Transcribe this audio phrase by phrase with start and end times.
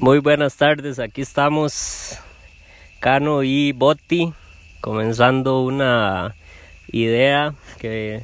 [0.00, 2.20] Muy buenas tardes, aquí estamos
[3.00, 4.32] Cano y Botti
[4.80, 6.36] comenzando una
[6.92, 8.22] idea que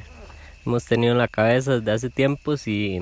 [0.65, 3.01] hemos tenido en la cabeza desde hace tiempos y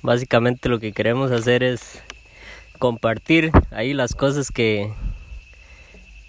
[0.00, 2.02] básicamente lo que queremos hacer es
[2.78, 4.90] compartir ahí las cosas que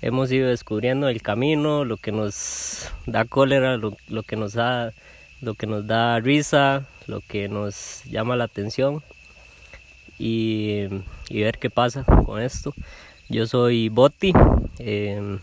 [0.01, 4.91] hemos ido descubriendo el camino, lo que nos da cólera, lo, que nos da
[5.39, 9.01] lo que nos da risa, lo que nos llama la atención
[10.19, 10.87] y,
[11.29, 12.73] ver qué pasa con esto.
[13.29, 14.33] Yo soy Boti,
[14.79, 15.39] em,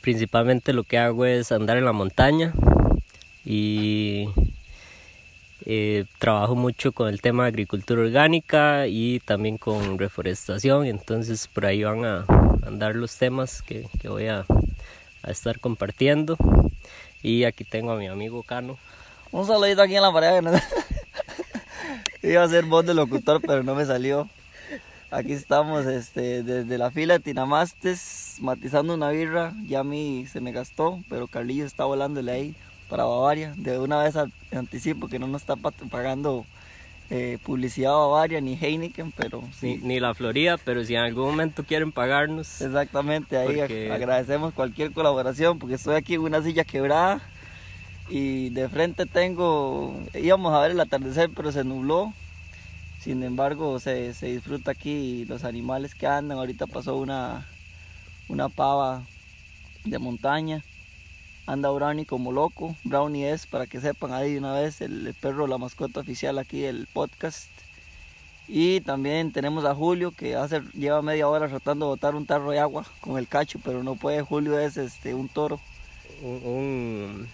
[0.00, 2.52] principalmente lo que hago es andar en la montaña
[3.44, 4.28] y
[5.64, 11.66] eh, trabajo mucho con el tema de agricultura orgánica y también con reforestación, entonces por
[11.66, 12.24] ahí van a
[12.66, 14.44] andar los temas que, voy a,
[15.26, 16.36] estar compartiendo.
[17.22, 18.76] Y aquí tengo a mi amigo Cano.
[19.30, 20.42] Un saludito aquí en la pared.
[22.22, 24.28] Iba a ser voz de locutor, pero no me salió.
[25.10, 29.52] Aquí estamos este, desde la fila de Tinamastes, matizando una birra.
[29.66, 32.54] Ya a mí se me gastó, pero Carlillo está volándole ahí
[32.88, 33.52] para Bavaria.
[33.56, 34.14] De una vez
[34.52, 36.46] anticipo que no nos está pagando
[37.10, 39.80] eh, publicidad Bavaria ni Heineken, pero sí.
[39.82, 42.60] Ni, la Florida, pero si en algún momento quieren pagarnos.
[42.60, 43.58] Exactamente, ahí
[43.90, 47.20] agradecemos cualquier colaboración porque estoy aquí en una silla quebrada
[48.08, 52.12] y de frente tengo, íbamos a ver el atardecer pero se nubló.
[53.00, 56.38] Sin embargo, se, se disfruta aquí los animales que andan.
[56.38, 57.46] Ahorita pasó una,
[58.28, 59.02] una pava
[59.84, 60.62] de montaña
[61.46, 62.76] anda Brownie como loco.
[62.84, 66.86] Brownie es, para que sepan ahí una vez, el, perro, la mascota oficial aquí del
[66.92, 67.50] podcast.
[68.48, 72.50] Y también tenemos a Julio que hace, lleva media hora tratando de botar un tarro
[72.50, 74.22] de agua con el cacho, pero no puede.
[74.22, 75.60] Julio es este un toro.
[76.22, 77.28] Un,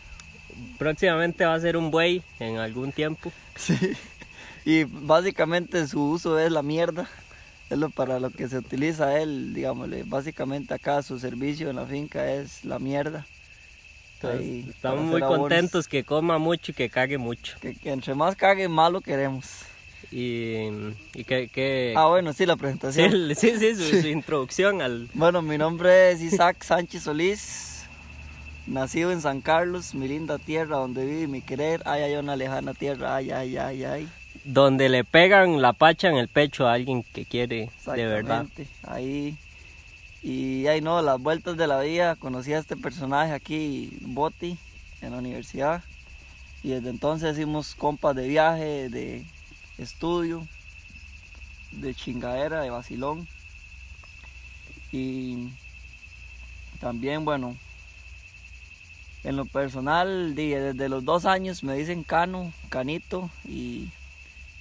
[0.78, 3.32] próximamente va a ser un buey en algún tiempo.
[3.56, 3.76] Sí.
[4.64, 7.08] Y básicamente su uso es la mierda.
[7.70, 10.04] Es lo para lo que se utiliza él, digámosle.
[10.04, 13.26] Básicamente acá su servicio en la finca es la mierda
[14.22, 17.56] estamos muy contentos que coma mucho y que cague mucho.
[17.60, 19.46] Que, entre más cague, más lo queremos.
[20.10, 20.68] Y,
[21.14, 23.34] y que, Ah, bueno, sí, la presentación.
[23.34, 25.08] Sí, sí, su, introducción al...
[25.14, 27.67] Bueno, mi nombre es Isaac Sánchez Solís,
[28.68, 31.82] nacido en San Carlos, mi linda tierra donde vive mi querer.
[31.84, 34.08] Ay, hay una lejana tierra, ay, ay, ay, ay.
[34.44, 38.46] Donde le pegan la pacha en el pecho a alguien que quiere de verdad.
[38.84, 39.36] Ahí
[40.22, 44.58] y ahí no, las vueltas de la vida, conocí a este personaje aquí, Boti,
[45.00, 45.82] en la universidad.
[46.62, 49.24] Y desde entonces hicimos compas de viaje, de
[49.78, 50.46] estudio,
[51.70, 53.28] de chingadera, de vacilón.
[54.90, 55.50] Y
[56.80, 57.56] también, bueno,
[59.24, 63.88] en lo personal, desde los dos años me dicen Cano, Canito, y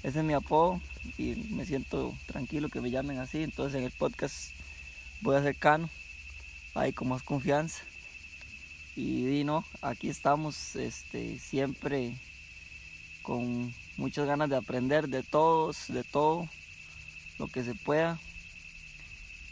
[0.03, 0.81] ese es mi apodo.
[1.18, 3.44] Y me siento tranquilo que me llamen así.
[3.44, 4.51] Entonces en el podcast
[5.22, 5.90] voy a ser cano,
[6.75, 7.84] ahí con más confianza.
[8.95, 12.18] Y, no, aquí estamos este, siempre
[13.22, 16.50] con muchas ganas de aprender de todos, de todo,
[17.38, 18.19] lo que se pueda.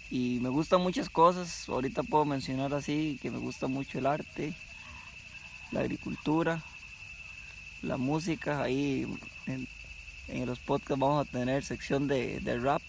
[0.09, 4.55] Y me gustan muchas cosas, ahorita puedo mencionar así que me gusta mucho el arte,
[5.75, 6.63] la agricultura,
[7.83, 9.05] la música, ahí
[9.45, 9.67] en,
[10.47, 12.81] los podcasts vamos a tener sección de, de rap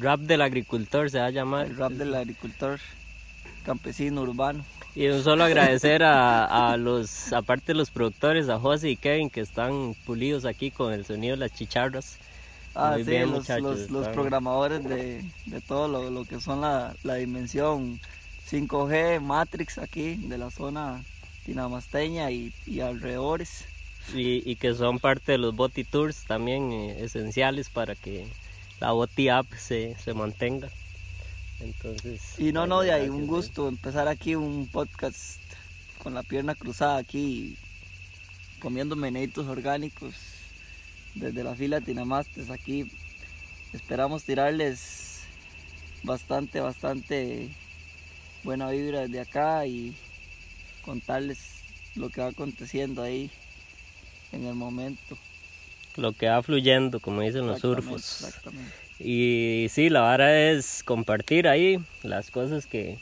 [0.00, 1.66] Rap del agricultor se va a llamar.
[1.66, 2.80] El rap del agricultor
[3.64, 4.64] campesino urbano.
[4.96, 9.40] Y un solo agradecer a, los, aparte de los productores, a José y Kevin que
[9.40, 12.18] están pulidos aquí con el sonido de las chicharras.
[12.76, 13.18] Ah, sí,
[13.60, 15.24] los, los, programadores de,
[15.68, 18.00] todo lo, que son la, dimensión
[18.50, 21.04] 5G, Matrix aquí de la zona
[21.44, 23.64] tinamasteña y, alrededores.
[24.14, 28.26] Y, y, que son parte de los Boti Tours también eh, esenciales para que
[28.80, 30.68] la Boti App se, se mantenga.
[31.60, 35.40] Entonces, y no, no, de ahí un gusto empezar aquí un podcast
[36.02, 37.56] con la pierna cruzada aquí,
[38.60, 40.14] comiendo meneitos orgánicos
[41.14, 42.90] desde la fila Tinamastes aquí.
[43.72, 45.22] Esperamos tirarles
[46.02, 47.48] bastante, bastante
[48.42, 49.96] buena vibra desde acá y
[50.84, 51.38] contarles
[51.94, 53.30] lo que va aconteciendo ahí
[54.32, 55.16] en el momento
[55.96, 58.26] lo que va fluyendo, como dicen los surfos.
[58.98, 62.98] Y sí, la vara es compartir ahí las cosas que,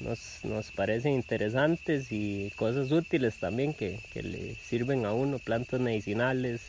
[0.00, 5.78] nos, nos, parecen interesantes y cosas útiles también que, que le sirven a uno, plantas
[5.78, 6.62] medicinales,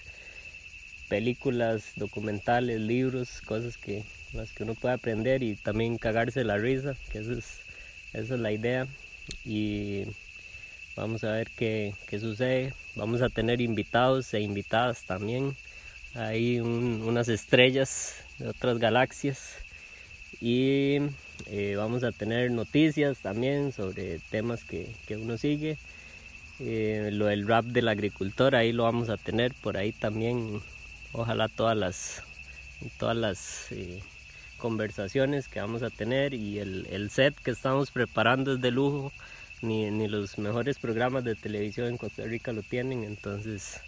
[1.07, 4.03] películas, documentales, libros, cosas que
[4.33, 7.61] las que uno puede aprender y también cagarse la risa, que eso es,
[8.13, 8.87] esa es la idea.
[9.45, 10.05] Y
[10.95, 12.73] Vamos a ver qué, sucede.
[12.95, 15.55] Vamos a tener invitados e invitadas también.
[16.13, 19.57] ahí unas estrellas de otras galaxias
[20.41, 20.97] y
[21.47, 25.77] eh, vamos a tener noticias también sobre temas que, que uno sigue.
[26.59, 30.61] Eh, lo del rap del agricultor, ahí lo vamos a tener por ahí también.
[31.13, 32.23] Ojalá todas las,
[32.99, 34.01] todas las eh,
[34.61, 39.11] conversaciones que vamos a tener y el, el, set que estamos preparando es de lujo.
[39.63, 43.79] Ni, ni los mejores programas de televisión en Costa Rica lo tienen, entonces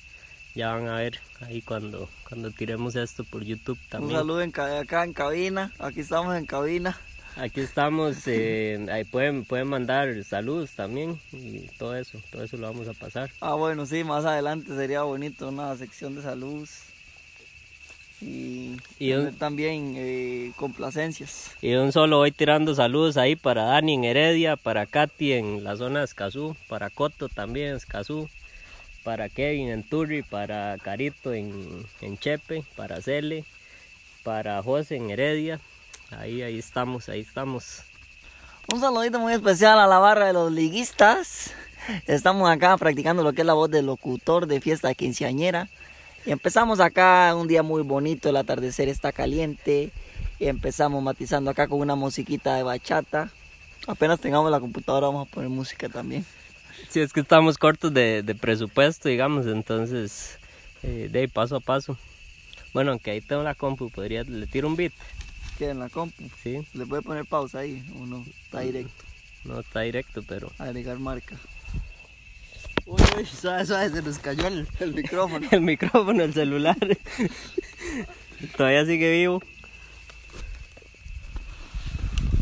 [0.54, 4.12] ya van a ver ahí cuando, cuando tiremos esto por YouTube también.
[4.12, 6.96] Un saludo en, acá en cabina, aquí estamos en cabina.
[7.38, 12.68] Aquí estamos, eh, ahí pueden, pueden mandar saludos también y todo eso, todo eso lo
[12.68, 13.32] vamos a pasar.
[13.42, 16.93] Ah, bueno, sí, más adelante sería bonito una sección de saludos
[19.00, 21.52] y, también eh, complacencias.
[21.62, 25.76] Y un solo voy tirando saludos ahí para Dani en Heredia, para Katy en la
[25.76, 28.30] zona de Escazú, para Coto también en Escazú,
[29.04, 33.44] para Kevin en Turri, para Carito en, en Chepe, para Cele,
[34.24, 35.60] para José en Heredia
[36.20, 37.82] Ahí, ahí estamos, ahí estamos.
[38.74, 41.52] Un saludito muy especial a la barra de los liguistas.
[42.06, 45.70] Estamos acá practicando lo que es la voz del locutor de fiesta quinceañera.
[46.26, 49.92] Y empezamos acá un día muy bonito, el atardecer está caliente.
[50.40, 53.32] Y empezamos matizando acá con una musiquita de bachata.
[53.88, 56.26] Apenas tengamos la computadora vamos a poner música también.
[56.90, 60.38] Sí, es que estamos cortos de, presupuesto, digamos, entonces
[60.82, 61.98] eh, de paso a paso.
[62.74, 64.94] Bueno, aunque ahí tengo la compu, podría, le tiro un beat
[65.58, 66.24] que en la compu.
[66.42, 66.66] Sí.
[66.74, 69.04] Le puede poner pausa ahí o no, está directo.
[69.44, 70.52] No está directo, pero.
[70.58, 71.38] Agregar marca.
[73.18, 75.48] Uy, suave, suave, se nos cayó el, el micrófono.
[75.52, 76.78] el micrófono, el celular.
[78.58, 79.42] Todavía sigue vivo.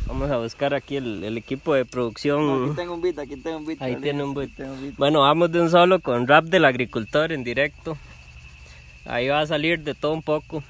[0.08, 2.66] Vamos a buscar aquí el, el equipo de producción.
[2.66, 3.82] aquí tengo un beat, aquí tengo un beat.
[3.82, 4.52] Ahí tiene un beat.
[4.98, 7.98] Bueno, vamos de un solo con rap del agricultor en directo.
[9.06, 10.64] Ahí va a salir de todo un poco.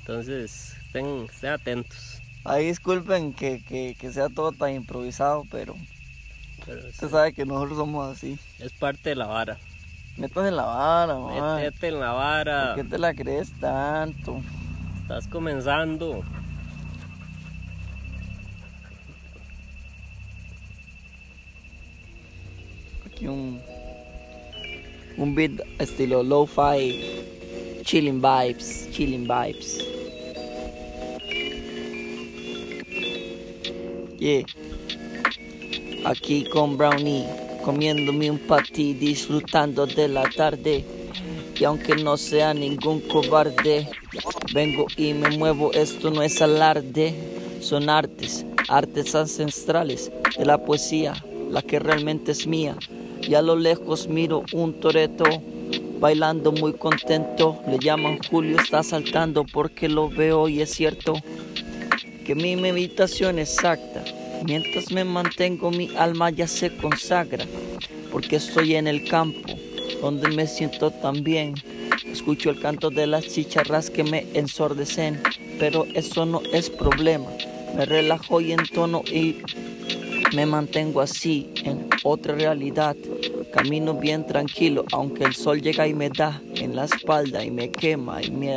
[0.00, 2.20] Entonces, estén, atentos.
[2.44, 3.62] Ahí disculpen que,
[3.98, 5.74] que, sea todo tan improvisado, pero,
[6.72, 8.38] usted sabe que nosotros somos así.
[8.58, 9.58] Es parte de la vara.
[10.16, 11.56] Métete en la vara, man.
[11.56, 12.74] Métete en la vara.
[12.74, 14.40] ¿Por qué te la crees tanto?
[15.02, 16.22] Estás comenzando.
[23.06, 23.60] Aquí un,
[25.16, 29.84] un beat estilo lo-fi, chilling vibes, chilling vibes.
[36.04, 37.24] Aquí con Brownie,
[37.64, 40.84] comiéndome un patí, disfrutando de la tarde.
[41.58, 43.88] Y aunque no sea ningún cobarde,
[44.52, 47.14] vengo y me muevo, esto no es alarde.
[47.60, 51.14] Son artes, artes ancestrales de la poesía,
[51.50, 52.76] la que realmente es mía.
[53.22, 55.24] Y a lo lejos miro un toreto
[56.00, 57.62] bailando muy contento.
[57.66, 61.14] Le llaman Julio, está saltando porque lo veo y es cierto
[62.26, 64.04] que mi meditación exacta,
[64.44, 67.44] mientras me mantengo mi alma ya se consagra,
[68.12, 69.40] porque estoy en el campo,
[70.00, 71.54] donde me siento tan bien.
[72.06, 75.20] Escucho el canto de las chicharras que me ensordecen,
[75.58, 77.30] pero eso no es problema.
[77.76, 79.38] Me relajo y entono y
[80.34, 82.96] me mantengo así en otra realidad.
[83.52, 87.70] Camino bien tranquilo, aunque el sol llega y me da en la espalda y me
[87.70, 88.56] quema y me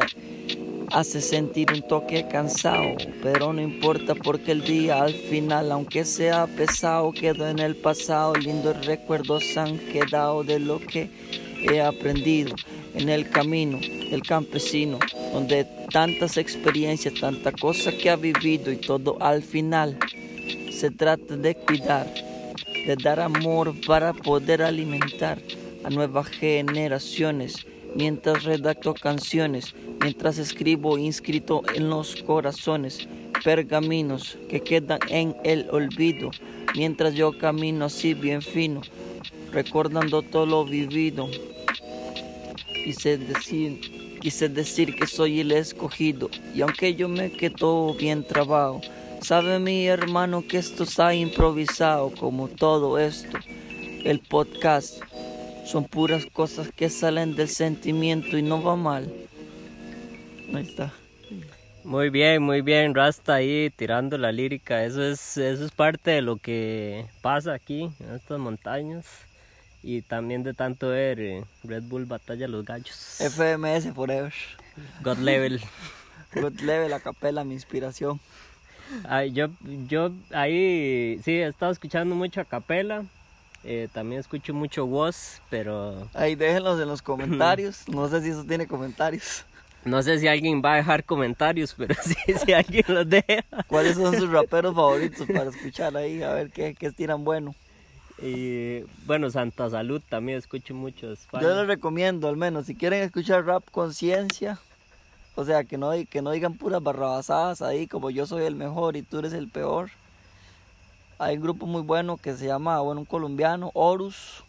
[0.91, 6.47] hace sentir un toque cansado, pero no importa porque el día al final, aunque sea
[6.47, 8.35] pesado, quedó en el pasado.
[8.35, 11.09] Lindos recuerdos han quedado de lo que
[11.61, 12.55] he aprendido
[12.93, 14.99] en el camino del campesino,
[15.33, 19.97] donde tantas experiencias, tanta cosa que ha vivido y todo al final
[20.71, 22.07] se trata de cuidar,
[22.85, 25.39] de dar amor para poder alimentar
[25.83, 27.65] a nuevas generaciones
[27.95, 33.07] mientras redacto canciones, mientras escribo inscrito en los corazones
[33.43, 36.31] pergaminos que quedan en el olvido,
[36.75, 38.81] mientras yo camino así bien fino,
[39.51, 41.29] recordando todo lo vivido.
[42.83, 48.81] Quise decir, quise decir que soy el escogido, y aunque yo me quedo bien trabado,
[49.21, 53.37] sabe mi hermano que esto está improvisado como todo esto.
[54.03, 55.01] El podcast
[55.67, 59.13] son puras cosas que salen del sentimiento y no va mal.
[60.53, 60.93] Ahí está.
[61.83, 64.83] Muy bien, muy bien, Rasta ahí tirando la lírica.
[64.85, 69.05] Eso es, eso es parte de lo que pasa aquí en estas montañas.
[69.83, 73.19] Y también de tanto ver eh, Red Bull Batalla los Gallos.
[73.19, 74.33] FMS Forever.
[75.01, 75.61] God Level.
[76.33, 78.19] God Level, la capela, mi inspiración.
[79.07, 79.49] Ay, yo,
[79.87, 83.05] yo ahí sí he estado escuchando mucho a capela
[83.69, 86.07] eh, también escucho mucho voz, pero...
[86.13, 87.83] Ahí déjenlos en los comentarios.
[87.89, 89.43] no sé si eso tiene comentarios.
[89.83, 93.43] No sé si alguien va a dejar comentarios, pero sí, si alguien los deja.
[93.67, 96.23] ¿Cuáles son sus raperos favoritos para escuchar ahí?
[96.23, 97.53] A ver qué, qué tiran bueno.
[98.21, 101.11] Y bueno, Santa Salud también escucho mucho.
[101.11, 101.43] España.
[101.43, 104.57] Yo les recomiendo, al menos, si quieren escuchar rap conciencia,
[105.35, 108.95] o sea, que no, que no digan puras barrabasadas ahí, como yo soy el mejor
[108.95, 109.89] y tú eres el peor.
[111.19, 114.43] Hay un grupo muy bueno que se llama, bueno, un colombiano, Horus.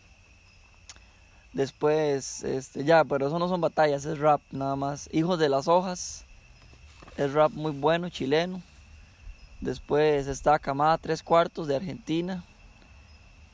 [1.52, 5.08] Después, este, ya, pero eso no son batallas, es rap nada más.
[5.12, 6.25] Hijos de las hojas,
[7.16, 8.60] es rap muy bueno, chileno.
[9.60, 12.44] Después está Camada Tres Cuartos de Argentina.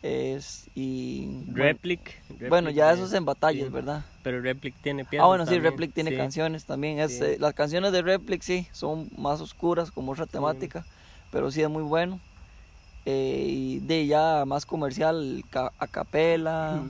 [0.03, 2.21] Es, y bueno, Replic.
[2.51, 3.73] bueno, ya eso es en batallas, sí.
[3.73, 4.05] ¿verdad?
[4.23, 6.17] Pero Replic tiene piezas Ah, bueno, sí, Replic tiene sí.
[6.17, 6.99] canciones también.
[6.99, 7.25] Es, Sí.
[7.25, 10.85] eh, las canciones de Replic sí, son más oscuras, como otra temática,
[11.31, 12.21] pero sí es muy bueno.
[13.07, 15.45] Eh, y de ya más comercial,
[15.79, 16.83] a capela.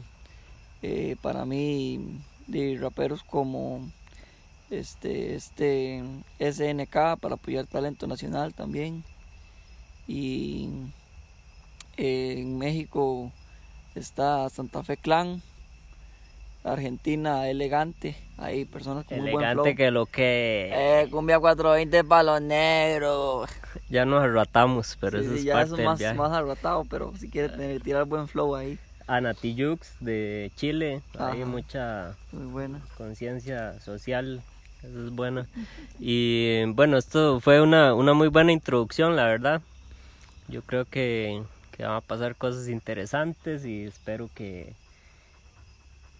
[0.82, 3.80] Eh, para mí, de raperos como
[4.70, 6.02] este, este
[6.38, 9.02] SNK para apoyar talento nacional también.
[10.06, 10.68] Y
[11.96, 13.32] eh, en México
[13.94, 15.42] está Santa Fe Clan.
[16.64, 19.64] Argentina elegante, hay personas con muy buen flow.
[19.64, 20.70] Elegante que lo que...
[20.72, 23.50] Eh, cumbia 420 para los negros.
[23.88, 26.18] Ya nos arratamos, pero Sí, eso sí, es ya parte eso del más, viaje.
[26.18, 32.14] más arrotado, pero si quiere tener, tirar buen flow ahí, Anatijux de Chile, hay mucha
[32.32, 32.80] muy buena.
[32.96, 34.42] conciencia social,
[34.82, 35.46] eso es bueno.
[36.00, 39.60] Y bueno, esto fue una, una muy buena introducción, la verdad.
[40.48, 41.42] Yo creo que,
[41.76, 44.72] que van a pasar cosas interesantes y espero que,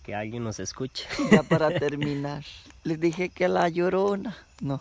[0.04, 1.06] que alguien nos escuche.
[1.30, 2.44] Ya para terminar,
[2.84, 4.36] les dije que la llorona.
[4.60, 4.80] No,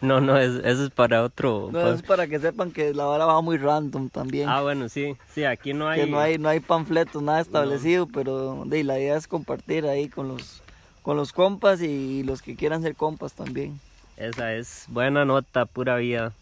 [0.00, 1.70] No, no, es- eso es para otro.
[1.72, 4.48] no es para que sepan que la vara va muy random también.
[4.48, 6.00] Ah, bueno, sí, sí, aquí no hay...
[6.00, 10.08] que no hay, no hay panfletos, nada establecido, pero de, la idea es compartir ahí
[10.08, 10.62] con los,
[11.02, 13.78] con los compas y los que quieran ser compas también.
[14.16, 16.32] Esa es buena nota, pura vida.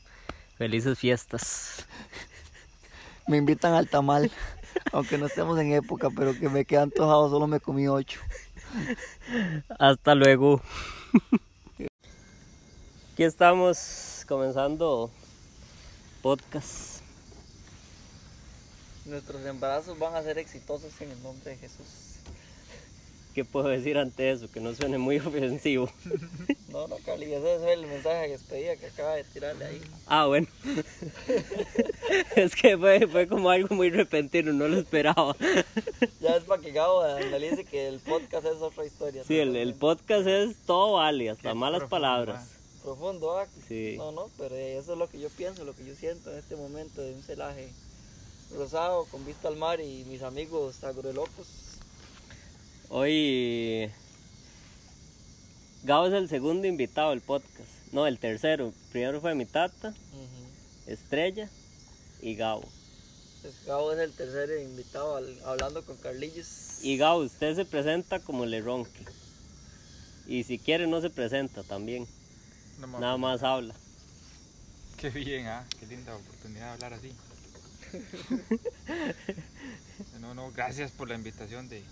[0.58, 1.86] Felices fiestas.
[3.26, 4.30] Me invitan al tamal,
[4.92, 8.20] aunque no estemos en época, pero que me quedan antojado, solo me comí ocho.
[9.78, 10.60] Hasta luego.
[13.14, 15.09] Aquí estamos comenzando
[16.21, 17.00] podcast.
[19.04, 21.87] Nuestros embarazos van a ser exitosos en el nombre de Jesús.
[23.33, 24.50] ¿Qué puedo decir ante eso?
[24.50, 25.88] Que no suene muy ofensivo.
[26.71, 29.80] No, no, Carly, ese es el mensaje de despedida que acaba de tirarle ahí.
[30.09, 30.49] Ah, bueno.
[32.35, 35.37] es que fue, fue como algo muy repentino, no lo esperaba.
[36.21, 39.23] Ya es para que Gabo analice que el podcast es otra historia.
[39.23, 42.53] Sí, el, el podcast es todo vale, hasta Qué malas profundo, palabras.
[42.88, 43.46] Profundo, ¿ah?
[43.66, 43.94] Sí.
[43.96, 46.54] No, no, pero eso es lo que yo pienso, lo que yo siento en este
[46.54, 47.70] momento de un celaje
[48.54, 51.46] rosado con vista al mar y mis amigos agrolocos.
[52.90, 53.90] Hoy
[55.82, 57.68] Gabo es el segundo invitado del podcast.
[57.92, 58.74] No, el tercero.
[58.92, 59.94] Primero fue mi tata,
[60.86, 61.48] Estrella
[62.20, 62.68] y Gabo.
[63.40, 66.82] Pues Gabo es el tercer invitado al- hablando con Carlillos.
[66.82, 69.04] Y Gabo, usted se presenta como le ronque.
[70.26, 72.06] Y si quiere no se presenta también.
[72.78, 72.86] No.
[72.98, 73.74] Nada más habla.
[74.96, 77.12] Qué bien, ah, qué linda oportunidad de hablar así.
[80.20, 81.82] no, no, gracias por la invitación de,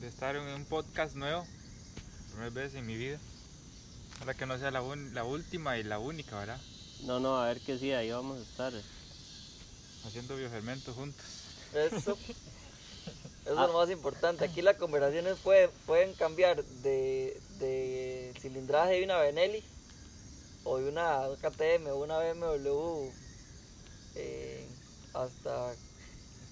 [0.00, 1.46] de estar en un podcast nuevo.
[2.30, 3.18] Primera vez en mi vida.
[4.16, 6.60] Ojalá que no sea la, un- la última y la única, ¿verdad?
[7.04, 8.72] No, no, a ver que sí, ahí vamos a estar.
[10.06, 11.24] Haciendo biofermentos juntos.
[11.74, 11.96] Eso.
[11.96, 12.16] Eso
[13.46, 14.44] es lo más importante.
[14.44, 19.62] Aquí las conversaciones puede- pueden cambiar de, de cilindraje de una Benelli
[20.64, 23.10] o de una KTM una BMW
[24.16, 24.66] eh,
[25.12, 25.72] hasta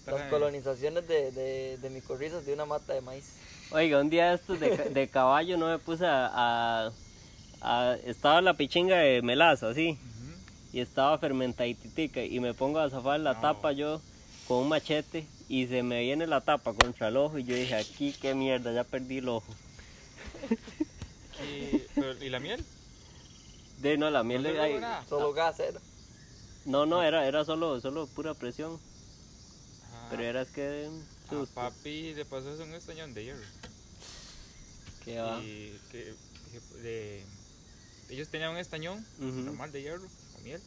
[0.07, 3.38] las colonizaciones de, de, de micorrizas de una mata de maíz.
[3.71, 6.92] Oiga, un día estos de, de caballo no me puse a, a-
[7.61, 9.99] a- Estaba la pichinga de melaza, así.
[10.73, 13.40] Y estaba fermentaditica y me pongo a zafar la No.
[13.40, 14.00] tapa yo
[14.49, 17.75] con un machete y se me viene la tapa contra el ojo y yo dije
[17.75, 19.52] aquí qué mierda ya perdí el ojo
[21.45, 22.64] Y, pero, ¿y la miel?
[23.83, 24.81] De no la miel ¿No de le ahí-?
[25.09, 25.81] Solo gas era.
[26.65, 28.79] no no era era solo solo pura presión
[29.93, 30.89] Ah, pero era es que
[31.27, 33.43] a susto papi le pasó eso un estañón de hierro.
[35.05, 36.15] que va Y que,
[38.09, 40.61] ellos tenían un estañón normal de hierro, con miel.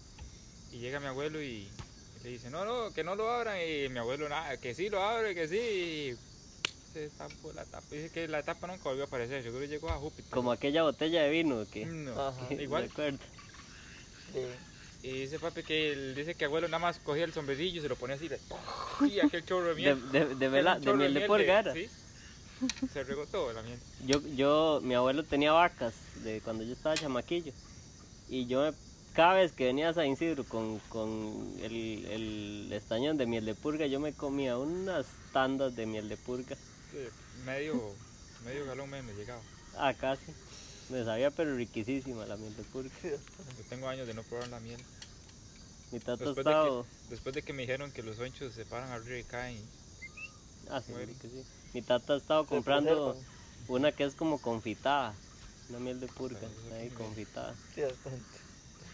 [0.72, 3.58] Y llega mi abuelo y, y le dice, no, no, que no lo abran.
[3.62, 6.18] Y mi abuelo, nada, que sí lo abre, que sí.
[6.96, 7.86] Y se destapó la tapa.
[7.92, 10.32] Dice que la tapa nunca volvió a aparecer, seguro llegó a Júpiter.
[10.32, 12.54] como aquella botella de vino que No, Ajá.
[12.60, 12.90] igual.
[14.34, 14.40] Sí.
[15.04, 17.90] Y dice papi que él dice que abuelo nada más cogía el sombrerillo y se
[17.90, 18.40] lo ponía así, de,
[19.08, 20.12] y aquel chorro de miel.
[20.12, 20.50] de, de,
[20.96, 21.90] miel de purgara Sí.
[22.92, 23.78] Se regó todo la miel.
[24.06, 27.52] Yo, yo, mi abuelo tenía vacas de cuando yo estaba chamaquillo.
[28.30, 28.78] Y yo, me-
[29.14, 33.54] cada vez que venía a San Isidro con, con el, el estañón de miel de
[33.56, 36.56] purga, yo me comía unas tandas de miel de purga.
[37.46, 37.74] Medio,
[38.46, 39.42] medio galón menos llegaba.
[39.78, 40.32] Ah, casi.
[40.90, 42.92] Me sabía, pero riquísima la miel de purga.
[43.04, 44.80] Yo tengo años de no probar la miel.
[45.92, 46.84] Mi tata Después de, estaba...
[46.84, 49.58] que, después de que me dijeron que los sonchos se paran arriba y caen.
[50.70, 51.44] Ah, sí, que sí.
[51.74, 53.16] Mi tata estaba Se comprando
[53.68, 55.14] una que es como confitada.
[55.70, 57.56] Una miel de purga, Ah, ahí sí me- confitada.
[57.74, 58.40] Sí, bastante.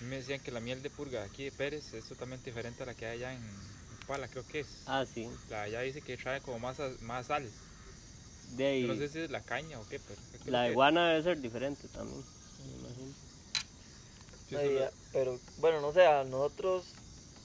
[0.09, 2.95] Me decían que la miel de purga aquí de Pérez es totalmente diferente a la
[2.95, 3.41] que hay allá en
[4.07, 4.67] Pala, creo que es.
[4.87, 5.29] Ah, sí.
[5.49, 7.47] La de allá dice que trae como más, más sal.
[8.51, 10.19] De ahí, Yo no sé si es la caña o qué, pero.
[10.43, 12.23] creo la iguana debe ser diferente también,
[12.65, 13.13] me imagino.
[14.49, 14.55] sí,
[15.13, 16.85] pero bueno, no sé, a nosotros,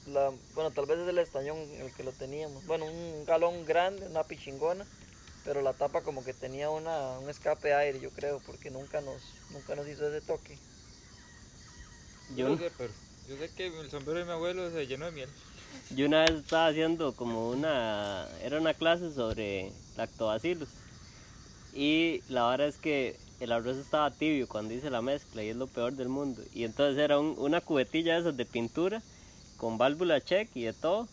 [0.06, 2.64] la, bueno, tal vez es el estañón el que lo teníamos.
[2.66, 4.86] Bueno, un galón grande, una pichingona,
[5.44, 9.00] pero la tapa como que tenía una, un escape de aire, yo creo, porque nunca
[9.00, 10.58] nos, nunca nos hizo ese toque.
[12.28, 12.92] Yo Yo, no sé, pero
[13.28, 15.30] yo sé que el sombrero de mi abuelo se llenó de miel.
[15.90, 20.68] yo una vez estaba haciendo como una, era una clase sobre lactobacilos.
[21.76, 25.56] Y la verdad es que el arroz estaba tibio cuando hice la mezcla y es
[25.56, 26.40] lo peor del mundo.
[26.54, 29.02] Y entonces era un- una cubetilla de esas de pintura
[29.58, 31.06] con válvula check y de todo.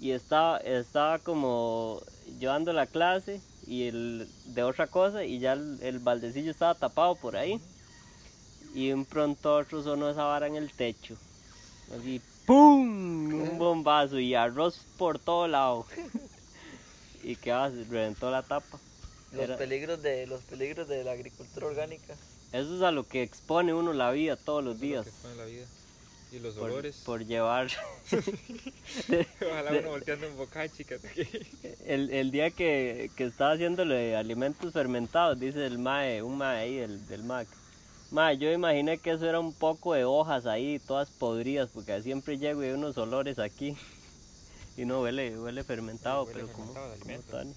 [0.00, 2.00] Y estaba, estaba como
[2.38, 7.16] llevando la clase y el de otra cosa y ya el, el baldecillo estaba tapado
[7.16, 7.60] por ahí.
[8.72, 11.16] Y un pronto otro sonó esa vara en el techo.
[11.98, 13.34] Así, ¡pum!
[13.34, 15.86] Un bombazo y arroz por todo lado.
[17.24, 18.78] y que va, se reventó la tapa.
[19.32, 22.14] Los Era- peligros de los peligros de la agricultura orgánica.
[22.52, 25.06] Eso es a lo que expone uno la vida todos los Eso es lo días.
[25.06, 25.66] que pone la vida.
[26.32, 26.96] Y los Por, olores.
[27.04, 27.68] por llevar.
[29.50, 30.84] Ojalá de- uno volteando un bocachi
[31.86, 36.76] el, el día que, que estaba haciéndole alimentos fermentados, dice el mae, un mae ahí
[36.76, 37.48] del, del MAC.
[38.12, 42.38] Mae, yo imaginé que eso era un poco de hojas ahí, todas podridas, porque siempre
[42.38, 43.76] llego y hay unos olores aquí.
[44.76, 47.54] Y no huele, huele fermentado, huele pero fermentado como, como.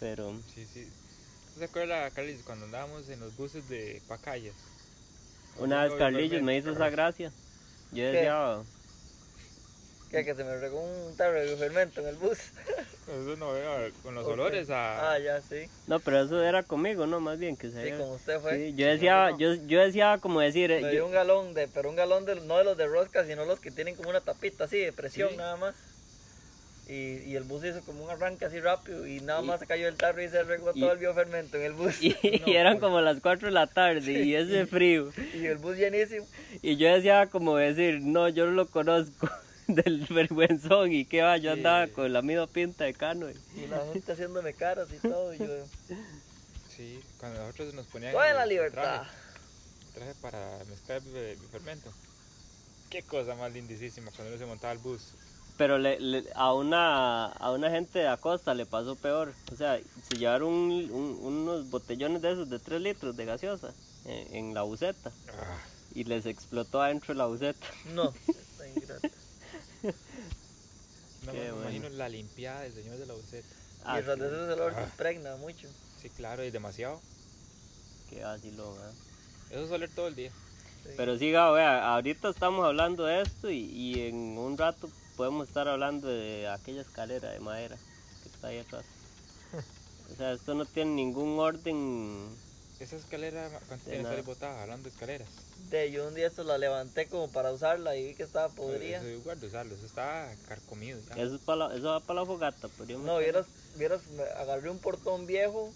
[0.00, 0.88] Pero Sí, sí.
[1.54, 4.54] ¿No se acuerda, Carlis, cuando andábamos en los buses de Pacayas?
[5.58, 7.32] una vez Carlillos me hizo esa gracia.
[7.92, 8.62] Yo decía,
[10.10, 10.24] ¿Qué?
[10.24, 12.38] Que se me regó un tarro de fermento en el bus.
[13.06, 15.12] Eso no veo, con los olores a...
[15.12, 15.68] Ah, ya, sí.
[15.88, 17.18] no, pero eso era conmigo, ¿no?
[17.18, 18.56] Más bien que se Sí, como usted fue.
[18.56, 21.66] Sí, yo decía, yo, yo decía como decir, eh, Me yo- dio un galón de,
[21.66, 24.20] pero un galón de, no de los de rosca, sino los que tienen como una
[24.20, 25.36] tapita así de presión Sí.
[25.36, 25.74] nada más.
[26.92, 29.66] Y, y el bus hizo como un arranque así rápido y nada Y- más se
[29.68, 32.02] cayó el tarro y se regó y- todo el biofermento en el bus.
[32.02, 35.12] y, Y, y eran como las 4 de la tarde y ese frío.
[35.34, 36.26] el bus llenísimo.
[36.62, 39.30] Y yo decía como decir, no, yo no lo conozco
[39.68, 41.58] del vergüenzón y que va, yo Sí.
[41.58, 43.28] andaba con la misma pinta de cano.
[43.30, 45.32] y- Y la gente haciéndome caras y todo.
[45.32, 45.46] Y yo,
[46.76, 48.12] Sí, cuando nosotros nos ponían...
[48.12, 49.02] ¡Toda la libertad!
[49.94, 51.92] Traje, para mezclar el fermento.
[52.88, 55.02] Qué cosa más lindísima cuando uno se montaba al bus.
[55.60, 59.34] Pero le, le- a, una, a una gente de Acosta le pasó peor.
[59.52, 63.74] O sea, se llevaron un- un- unos botellones de esos de 3 litros de gaseosa
[64.06, 65.58] en, en la buceta Ah,
[65.94, 67.66] y les explotó adentro de la buceta.
[67.94, 69.08] No, está ingrato.
[71.26, 71.60] no Qué me bueno.
[71.70, 73.48] imagino la limpiada del señor de la buceta.
[73.84, 74.84] Ah, y tras de ese olor se Ah.
[74.84, 75.68] impregna mucho.
[76.00, 77.02] Sí, claro, y demasiado.
[78.08, 78.94] qué vacilón, ¿eh?
[79.50, 80.30] Eso es oler todo el día.
[80.84, 80.90] Sí.
[80.96, 84.88] Pero sí, Gabo, vea, ahorita estamos hablando de esto y, y en un rato
[85.20, 87.76] podemos estar hablando de aquella escalera de madera
[88.22, 88.86] que está ahí atrás.
[90.10, 92.30] O sea, esto no tiene ningún orden.
[92.80, 94.62] Esa escalera, ¿cuánto De tiene que botada?
[94.62, 95.28] Hablando de escaleras.
[95.70, 98.96] De, yo un día esto la levanté como para usarla y vi que estaba podrida.
[98.98, 101.22] Eso es guardo usarlo, eso está carcomido ya.
[101.22, 102.66] Eso, es para la- eso va para la fogata.
[102.68, 105.70] podríamos No, estar- vieras, vieras, me agarré un portón viejo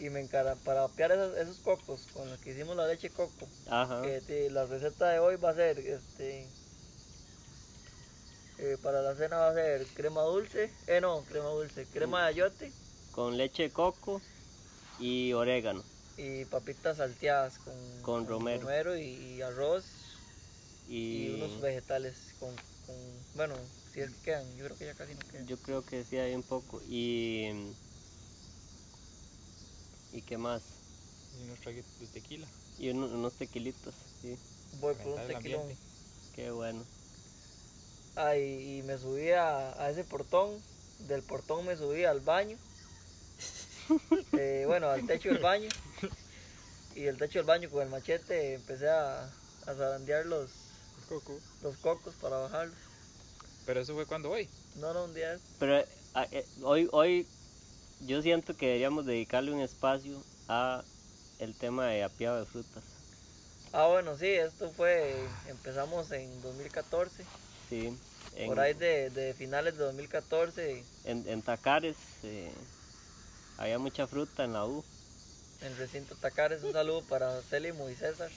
[0.00, 3.46] y me encara para apiar esos, esos cocos con los que hicimos la leche coco.
[3.68, 4.00] Ajá.
[4.02, 6.48] Que sí, la receta de hoy va a ser, este,
[8.60, 12.28] eh, para la cena va a ser crema dulce, eh no, crema dulce, crema de
[12.28, 12.74] ayote
[13.12, 14.20] Con leche de coco
[14.98, 15.84] y orégano.
[16.16, 18.96] y papitas salteadas con, Con romero.
[18.96, 20.28] y, y arroz
[20.84, 23.54] y, Y, unos vegetales con, con, bueno,
[23.86, 25.46] si es que quedan, yo creo que ya casi no quedan.
[25.46, 26.80] yo creo que sí hay un poco.
[26.84, 27.76] Y.
[30.10, 30.84] ¿Y qué más?
[31.32, 32.48] Y unos traguitos de tequila.
[32.76, 33.94] Y uno- unos tequilitos.
[34.20, 34.36] Sí,
[34.72, 35.78] Voy por un tequilón.
[36.32, 36.90] qué bueno.
[38.22, 40.50] Ah, y, y me subí a, a ese portón.
[41.08, 42.56] Del portón me subí al baño.
[44.38, 45.68] Eh, bueno, al techo del baño.
[46.94, 50.48] Y del techo del baño con el machete empecé a, a zarandear los,
[51.08, 51.36] Coco.
[51.62, 52.76] los cocos para bajarlos.
[53.66, 54.48] Pero eso fue cuando hoy.
[54.76, 55.38] No, no, un día.
[55.58, 57.26] Pero ah, eh, hoy, hoy
[58.06, 60.84] yo siento que deberíamos dedicarle un espacio a
[61.40, 62.84] el tema de apiado de frutas.
[63.72, 65.16] Ah, bueno, sí, esto fue,
[65.48, 67.24] empezamos en 2014,
[67.68, 67.96] Sí,
[68.36, 72.52] en, por ahí de, de finales de 2014, en, en Tacares eh,
[73.58, 74.84] había mucha fruta en la U.
[75.62, 78.30] en recinto Tacares, un saludo para Célimo y César.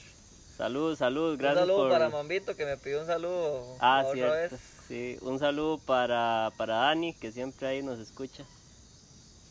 [0.56, 1.90] Saludos, saludos, Un gracias saludo por...
[1.90, 4.52] para Mambito que me pidió un saludo Ah, otra vez.
[4.86, 8.44] Sí, un saludo para, para Dani, que siempre ahí nos escucha.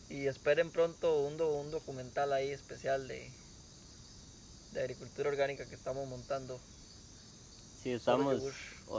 [0.08, 3.28] Y esperen pronto un, do- un documental ahí especial de,
[4.72, 6.58] de agricultura orgánica que estamos montando.
[7.82, 8.42] Sí, estamos...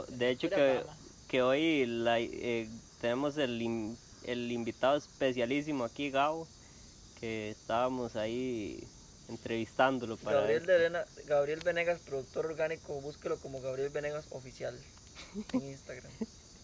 [0.08, 0.82] De hecho que.
[1.28, 2.68] Que hoy la- eh,
[3.00, 6.46] tenemos el, el invitado especialísimo aquí, Gabo,
[7.20, 8.86] que estábamos ahí
[9.28, 10.70] entrevistándolo para Gabriel, esto.
[10.72, 14.78] de Arena- Gabriel Venegas, productor orgánico, búsquelo como Gabriel Venegas Oficial
[15.52, 16.12] en Instagram,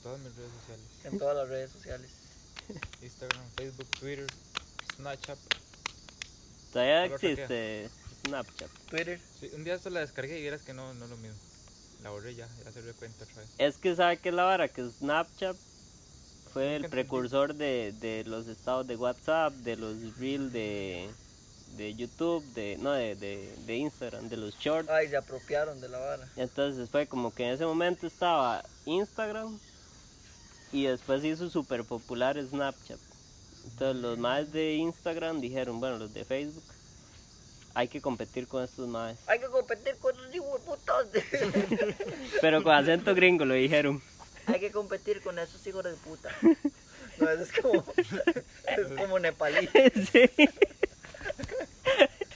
[0.03, 0.85] Todas mis redes sociales.
[1.05, 2.11] en todas las redes sociales.
[3.03, 4.27] Instagram, Facebook, Twitter,
[4.96, 5.38] Snapchat.
[6.72, 7.90] Todavía existe
[8.27, 8.70] Snapchat.
[8.88, 11.37] Twitter, Sí, un día esto la descargué y vieras que no, no es lo mismo.
[12.02, 13.50] La borré ya, ya se dio cuenta otra vez.
[13.58, 15.56] Es que sabe que la vara que Snapchat
[16.52, 21.08] fue el precursor de, de los estados de WhatsApp, de los reels de,
[21.76, 24.90] de YouTube, de no de, de, de Instagram, de los shorts.
[24.90, 26.28] ay, se apropiaron de la vara.
[26.36, 29.58] Entonces fue como que en ese momento estaba Instagram
[30.72, 32.98] y después hizo súper popular Snapchat.
[33.64, 36.64] Entonces los más de Instagram dijeron, bueno, los de Facebook,
[37.74, 39.18] hay que competir con estos más.
[39.26, 41.06] Hay que competir con esos hijos de putas.
[42.40, 44.02] Pero con acento gringo lo dijeron.
[44.46, 46.30] Hay que competir con esos hijos de puta.
[47.18, 47.85] No, eso es como,
[48.76, 49.68] es como nepalí.
[50.12, 50.28] Sí,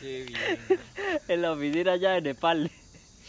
[0.00, 0.80] Qué bien.
[1.28, 2.70] en la oficina allá de Nepal.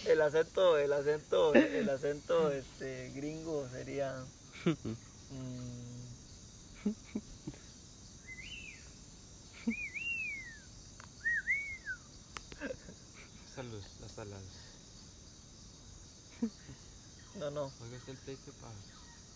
[0.06, 4.14] El acento, el acento, el acento este, gringo sería.
[4.66, 4.94] mm,
[13.50, 13.84] Hasta los,
[14.18, 14.42] hasta las.
[17.40, 17.72] no, no.
[17.84, 18.74] Oiga, está el pleito para.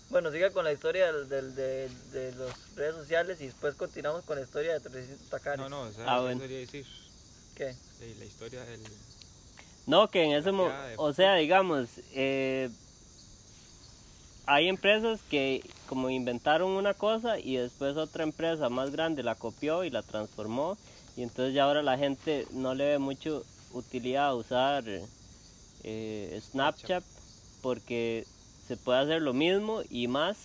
[0.09, 4.25] Bueno, siga con la historia del, del- de, de las redes sociales y después continuamos
[4.25, 5.59] con la historia de 300 Tacares.
[5.59, 6.41] No, no, o sea, Ah, ¿qué bueno.
[6.41, 6.85] quería decir?
[7.55, 7.73] ¿Qué?
[7.99, 8.81] Sí, la historia del.
[9.87, 12.69] No, que en ese momento, o sea, digamos, eh,
[14.45, 19.83] hay empresas que como inventaron una cosa y después otra empresa más grande la copió
[19.83, 20.77] y la transformó
[21.17, 24.83] y entonces ya ahora la gente no le ve mucho utilidad usar
[25.83, 27.03] eh, Snapchat
[27.61, 28.25] porque
[28.67, 30.37] se puede hacer lo mismo y más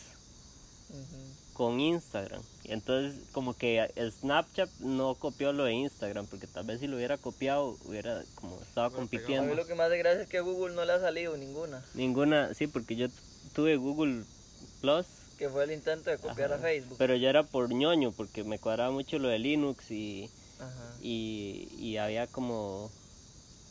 [1.55, 2.43] con Instagram.
[2.65, 3.89] Entonces como que
[4.21, 8.61] Snapchat no copió lo de Instagram porque tal vez si lo hubiera copiado hubiera como
[8.61, 8.89] estaba.
[8.89, 9.49] A compitiendo.
[9.49, 12.53] mí lo que más de gracia es que Google no le ha salido ninguna, Ninguna,
[12.55, 13.09] sí, porque yo
[13.55, 14.25] tuve Google
[14.83, 15.07] Plus,
[15.39, 16.61] que fue el intento de copiar Ajá.
[16.61, 16.97] a Facebook.
[16.99, 20.29] pero yo era por ñoño, porque me cuadraba mucho lo de Linux y,
[20.61, 20.95] Ajá.
[21.01, 22.91] y, y había como...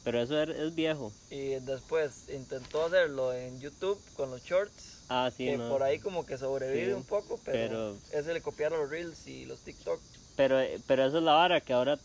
[0.06, 1.12] Pero eso er- es viejo.
[1.32, 5.68] Y después intentó hacerlo en YouTube con los shorts, Ah, sí, que no.
[5.68, 9.26] por ahí como que sobrevive Sí, un poco, pero, pero- ese le copiaron los Reels
[9.28, 10.00] y los TikTok.
[10.36, 12.00] Pero, pero eso es la vara, que ahora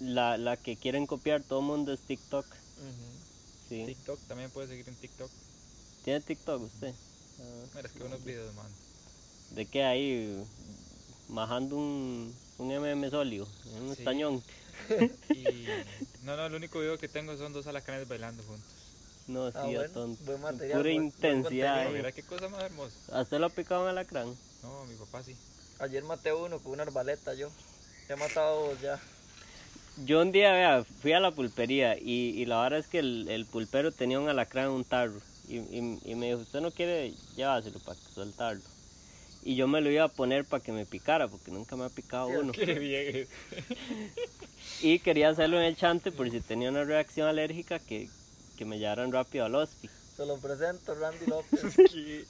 [0.00, 2.44] la, la que quieren copiar todo el mundo es TikTok.
[3.70, 3.84] Sí.
[3.86, 5.30] TikTok, también puedes seguir en TikTok.
[6.04, 6.92] ¿Tiene TikTok usted?
[7.74, 8.66] Mira, es que unos videos, man.
[9.52, 10.44] ¿De qué ahí?
[11.30, 13.48] Majando un, un MM sólido,
[13.80, 14.00] un Sí.
[14.02, 14.42] estañón.
[15.34, 15.66] Y.
[16.22, 18.70] No, no, el único video que tengo son dos alacranes bailando juntos.
[19.26, 20.24] No, sí, Ah, a bueno, tonto.
[20.24, 21.86] buen material, Pura buen- intensidad.
[21.86, 21.90] eh.
[21.92, 22.94] Mira qué cosa más hermosa.
[23.12, 24.34] ¿A usted lo ha picado un alacrán?
[24.62, 25.34] No, mi papá sí.
[25.80, 27.50] Ayer maté uno con una arbaleta yo.
[28.08, 29.00] He matado dos ya.
[30.04, 33.28] Yo un día, vea, fui a la pulpería y, y la verdad es que el,
[33.28, 36.70] el pulpero tenía un alacrán en un tarro y, y- y me dijo, usted no
[36.72, 38.62] quiere llevárselo para soltarlo.
[39.46, 41.88] Y yo me lo iba a poner para que me picara porque nunca me ha
[41.90, 42.52] picado uno.
[42.52, 43.28] Qué bien.
[44.82, 48.08] Y quería hacerlo en el chante por si tenía una reacción alérgica que,
[48.56, 49.90] que me llevaran rápido al hospi.
[50.16, 51.76] Se lo presento, Randy López.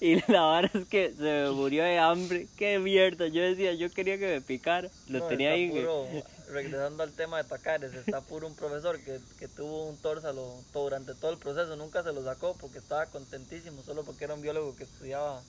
[0.00, 2.46] Y la verdad es que se me murió de hambre.
[2.56, 3.26] Qué mierda.
[3.26, 4.88] Yo decía, yo quería que me picara.
[5.08, 5.80] Lo No, tenía está ahí.
[5.80, 6.06] puro-
[6.48, 10.84] regresando al tema de Tacares, está puro un profesor que, que tuvo un tórsalo todo,
[10.84, 14.42] durante todo el proceso, nunca se lo sacó porque estaba contentísimo, solo porque era un
[14.42, 15.42] biólogo que estudiaba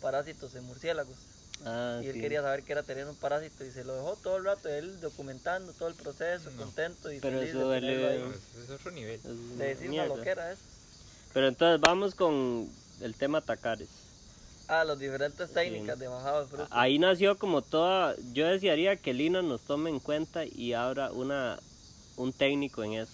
[0.00, 1.16] parásitos en murciélagos.
[1.64, 2.20] Ah, y él sí.
[2.22, 4.98] quería saber qué era tener un parásito y se lo dejó todo el rato, él
[5.00, 6.62] documentando todo el proceso, No.
[6.62, 8.22] contento y Pero feliz eso de tenerlo vale- ahí.
[8.56, 9.20] No, es, otro nivel.
[9.20, 10.16] Es una De decir una mierda.
[10.16, 10.58] loquera es.
[11.34, 12.68] Pero entonces vamos con
[13.02, 13.88] el tema Tacares.
[14.68, 16.68] Ah, las diferentes técnicas de bajado de fruta.
[16.70, 21.58] Ahí nació como toda, yo desearía que Lina nos tome en cuenta y abra una,
[22.16, 23.12] un técnico en eso.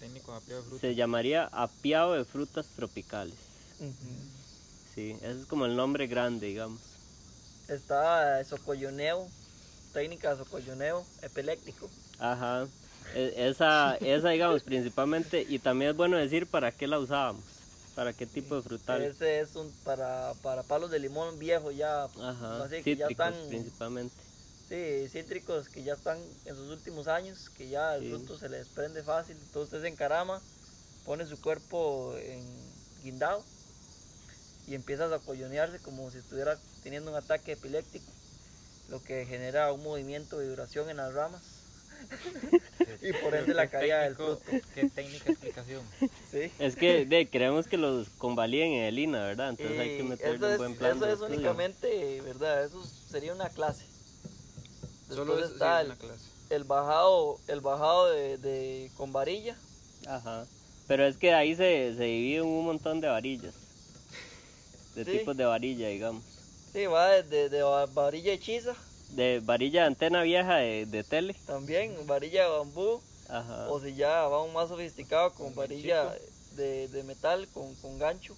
[0.00, 0.80] Técnico de apiado de fruta.
[0.80, 3.34] Se llamaría apiado de frutas tropicales.
[4.94, 6.80] Sí, ese es como el nombre grande, digamos.
[7.68, 9.28] Está socolloneo,
[9.92, 11.88] técnica de socolloneo epiléptico.
[12.18, 12.68] Ajá.
[13.14, 17.44] E- Esa, esa digamos principalmente, y también es bueno decir para qué la usábamos,
[17.94, 19.02] para qué tipo de frutal.
[19.02, 23.32] Ese es un para, para palos de limón viejo ya, Ajá, así que ya están,
[23.48, 24.14] principalmente.
[24.68, 28.10] sí, cítricos que ya están en sus últimos años, que ya el Sí.
[28.10, 30.40] fruto se le desprende fácil, entonces usted se encarama,
[31.04, 32.42] pone su cuerpo en
[33.02, 33.44] guindado
[34.66, 38.10] y empieza a sacollonearse como si estuviera teniendo un ataque epiléptico,
[38.88, 41.42] lo que genera un movimiento de vibración en las ramas
[43.02, 44.40] y por ende la caída del fruto.
[44.74, 45.82] Qué técnica explicación.
[46.30, 46.50] ¿sí?
[46.58, 49.50] Es que de, creemos que los convaliden en el INA, ¿verdad?
[49.50, 51.34] Entonces hay que meterle un es, buen plan eso es estudio.
[51.34, 52.64] únicamente, ¿verdad?
[52.64, 53.84] Eso sería una clase.
[55.08, 56.24] Solo Después eso sí está es el, una clase.
[56.50, 59.56] el bajado, el bajado de, de- con varilla.
[60.06, 60.46] Ajá.
[60.88, 63.54] Pero es que ahí se, se dividen un montón de varillas.
[64.94, 65.18] De Sí.
[65.18, 66.22] tipos de varilla, digamos.
[66.72, 68.74] Sí, va de va- varilla hechiza,
[69.10, 71.34] De varilla de antena vieja de, de tele.
[71.46, 73.66] también varilla de bambú, Ajá.
[73.68, 76.14] o si ya va un más sofisticado con Con varilla
[76.52, 78.34] de, de metal con, con gancho.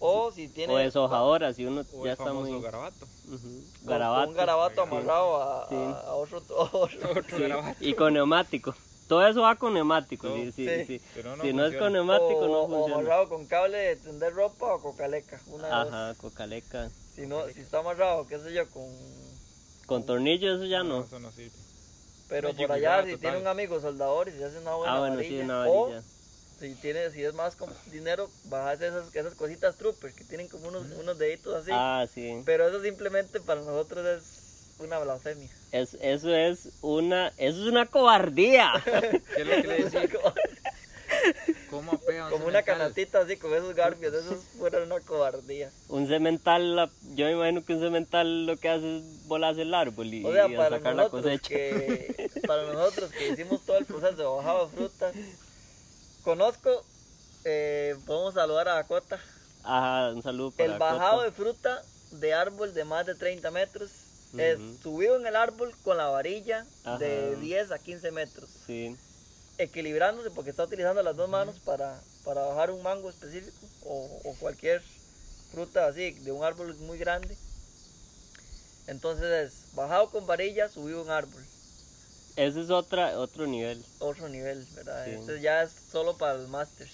[0.00, 2.60] O si tiene O deshojadora, si uno O ya el está muy...
[2.62, 3.04] garabato.
[3.26, 3.38] Ujú.
[3.40, 4.28] con- con Garabato.
[4.30, 5.74] un garabato amarrado a, Sí.
[5.74, 5.78] a-
[6.10, 7.84] a otro, otro- Otro Sí, garabato.
[7.84, 8.74] Y con neumático.
[9.08, 10.28] Todo eso va con neumático.
[10.34, 10.84] Sí, sí, Sí.
[10.86, 11.00] sí.
[11.14, 11.78] Si no, si no es funciona.
[11.78, 12.94] con neumático, o, no o funciona.
[13.00, 15.40] amarrado con cable de tender ropa o cocaleca.
[15.46, 15.82] Una.
[15.82, 16.90] Ajá, cocaleca.
[17.14, 18.84] Si, no, si está amarrado, qué sé yo, con...
[19.86, 21.04] Con tornillo eso ya no.
[21.04, 21.56] Eso no sirve.
[22.28, 23.20] Pero por allá, si total.
[23.20, 25.38] tiene un amigo soldador y se hace una buena Ah, bueno, varilla.
[25.38, 26.02] sí, una O varilla.
[26.60, 30.68] si, tiene, si es más con dinero, bajas esas, esas cositas troopers que tienen como
[30.68, 31.70] unos, unos deditos así.
[31.72, 32.42] Ah, sí.
[32.44, 34.37] Pero eso simplemente para nosotros es
[34.78, 35.48] una blasfemia.
[35.72, 38.72] Es, eso es una, eso es una cobardía.
[38.84, 40.08] ¿Qué es lo que le decía?
[41.70, 42.78] ¿Cómo apea un como una cemental?
[42.78, 45.70] canastita así con esos garfios, eso es fuera una cobardía.
[45.88, 49.74] un cemental, la- yo me imagino que un cemental lo que hace es volarse el
[49.74, 51.48] árbol y, O sea, y para sacar la nosotros, cosecha.
[51.48, 55.14] que, para nosotros que hicimos todo el proceso de bajado de frutas,
[56.22, 56.84] conozco,
[57.44, 59.18] eh, podemos saludar a Dakota,
[59.64, 63.90] Ajá, un saludo para el bajado de fruta de árbol de más de 30 metros
[64.36, 66.66] es subido en el árbol con la varilla
[66.98, 67.40] de Ajá.
[67.40, 68.94] 10 a 15 metros, Sí,
[69.56, 74.34] equilibrándose porque está utilizando las dos manos para, para bajar un mango específico o, o
[74.34, 74.82] cualquier
[75.50, 77.36] fruta así de un árbol muy grande.
[78.86, 81.42] Entonces es bajado con varilla, subido un árbol.
[82.36, 83.84] ese es otra, otro nivel.
[83.98, 85.06] Otro nivel, ¿verdad?
[85.06, 85.40] Sí.
[85.40, 86.92] Ya es solo para los masters.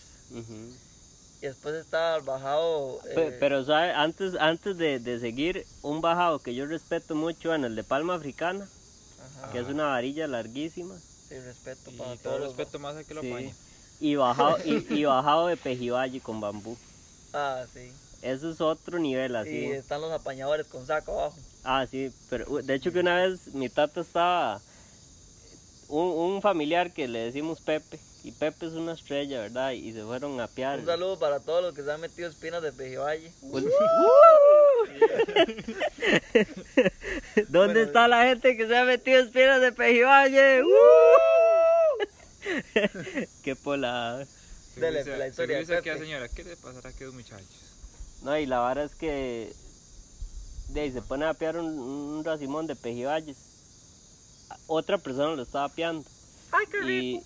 [1.44, 3.00] Y después está el bajado.
[3.11, 3.92] Eh, Pero, ¿sabe?
[3.92, 8.14] Antes, antes de, de seguir, un bajado que yo respeto mucho, bueno, el de palma
[8.14, 8.66] africana,
[9.42, 10.94] ajá, que es una varilla larguísima.
[11.28, 13.30] sí, respeto Y para todo los- respeto más al que lo Sí.
[13.30, 13.52] apaña.
[14.00, 16.78] Y bajado, y, y bajado de pejiballe con bambú.
[17.35, 17.92] Ah, sí.
[18.22, 19.50] Eso es otro nivel así.
[19.66, 21.37] Y están los apañadores con saco abajo.
[21.62, 24.62] Ah, sí, pero de hecho que una vez mi tata estaba,
[25.88, 29.72] un, un familiar que le decimos Pepe, y Pepe es una estrella, ¿verdad?
[29.72, 30.80] Y se fueron a piar.
[30.80, 33.30] Un saludo para todos los que se han metido espinas de Pejivalle.
[33.42, 33.64] Un-
[37.48, 40.62] ¿Dónde Bueno, está la gente que se ha metido espinas de Pejivalle?
[40.64, 40.68] ¡Uh!
[43.44, 44.24] ¡Qué pola!
[44.74, 47.46] Según Dele, dice- la historia dice señora, ¿qué le pasará a aquellos muchachos?
[48.22, 49.52] No, y la vara es que
[50.70, 53.37] de ahí se pone a piar un, un racimón de pejibayes.
[54.66, 56.04] Otra persona lo estaba piando.
[56.52, 57.22] ¡Ay, qué Y...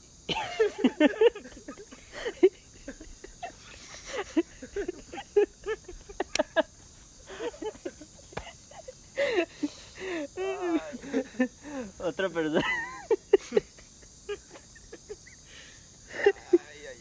[11.98, 12.62] Otra persona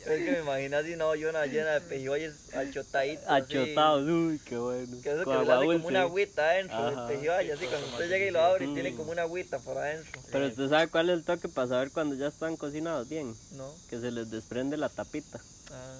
[0.07, 3.25] Es que me imagino así una ollona llena de pejibayes achotaditos.
[3.27, 4.03] así, achotados.
[4.09, 4.97] Uy, qué bueno.
[5.03, 7.05] Que eso que Con le agua hace como una agüita adentro Ajá.
[7.05, 7.53] del pejibaye.
[7.53, 10.21] Así cuando usted llega y lo abre, tiene como una agüita por adentro.
[10.31, 13.35] Pero usted sabe cuál es el toque para saber cuando ya están cocinados bien.
[13.51, 13.69] ¿No?
[13.89, 15.39] Que se les desprende la tapita.
[15.71, 15.99] Ah,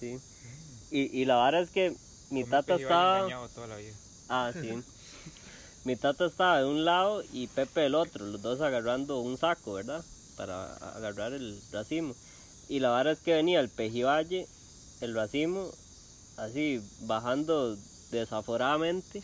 [0.00, 0.18] Sí.
[0.90, 1.94] Y, y la vara es que
[2.30, 3.18] mi tata estaba.
[3.20, 3.94] engañado toda la vida.
[4.28, 4.82] Ah, sí.
[5.84, 9.72] Mi tata estaba de un lado y Pepe del otro, los dos agarrando un saco,
[9.72, 10.04] ¿verdad?
[10.36, 12.14] Para agarrar el racimo.
[12.68, 14.46] Y la vara es que venía el pejibaye,
[15.00, 15.70] el racimo,
[16.36, 17.76] así bajando
[18.10, 19.22] desaforadamente.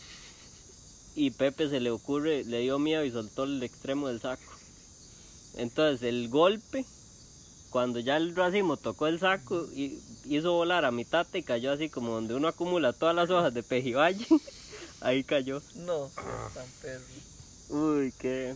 [1.15, 4.43] Y Pepe se le ocurre, le dio miedo y soltó el extremo del saco.
[5.55, 6.85] Entonces el golpe,
[7.69, 11.71] cuando ya el racimo tocó el saco, y hizo volar a mi tata y cayó
[11.71, 14.25] así como donde uno acumula todas las hojas de pejibaye.
[15.01, 15.61] Ahí cayó.
[15.75, 16.09] no,
[16.53, 17.03] tan perro.
[17.69, 18.55] Uy, qué.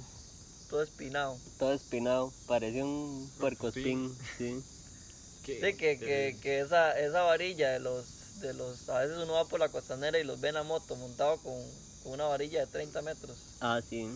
[0.69, 1.38] Todo espinado.
[1.60, 2.34] Todo espinado.
[2.48, 4.12] Parecía un puercospín.
[4.38, 4.62] Sí.
[5.43, 5.60] ¿Qué?
[5.60, 9.47] Sí, que, que, que esa, esa varilla de los, de los, a veces uno va
[9.47, 12.67] por la costanera y los ve en la moto montado con, con una varilla de
[12.67, 13.45] 30 metros.
[13.60, 14.10] Ah, sí.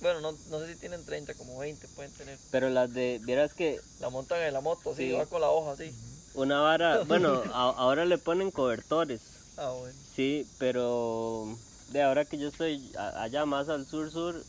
[0.00, 2.38] Bueno, no, no sé si tienen 30, como 20 pueden tener.
[2.50, 5.12] Pero las de, vieras que La montan en la moto, sí, Sí.
[5.12, 5.94] va con la hoja así.
[6.34, 9.98] una vara, bueno, a- ahora le ponen cobertores, Ah, bueno.
[10.02, 11.56] sí, pero
[11.86, 14.44] de ahora que yo estoy allá más al sur sur,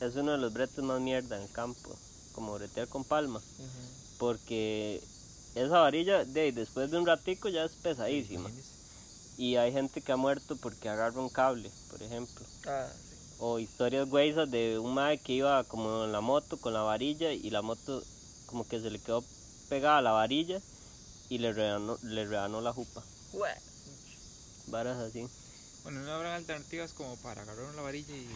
[0.00, 1.98] es uno de los bretes más mierda en el campo,
[2.32, 3.68] como bretear con palma, Ujú.
[4.22, 5.02] Porque
[5.56, 8.52] esa varilla, de después de un ratico ya es pesadísima.
[9.36, 12.46] Y hay gente que ha muerto porque agarra un cable, por ejemplo.
[12.64, 13.16] Ah, sí.
[13.40, 17.32] O historias güeyes de un mae que iba como en la moto con la varilla
[17.32, 18.00] y la moto
[18.46, 19.24] como que se le quedó
[19.68, 20.60] pegada a la varilla
[21.28, 23.02] y le rebanó, le rebanó la jupa.
[24.68, 25.26] Varas así.
[25.82, 28.28] Bueno, no habrán alternativas como para agarrar una varilla y.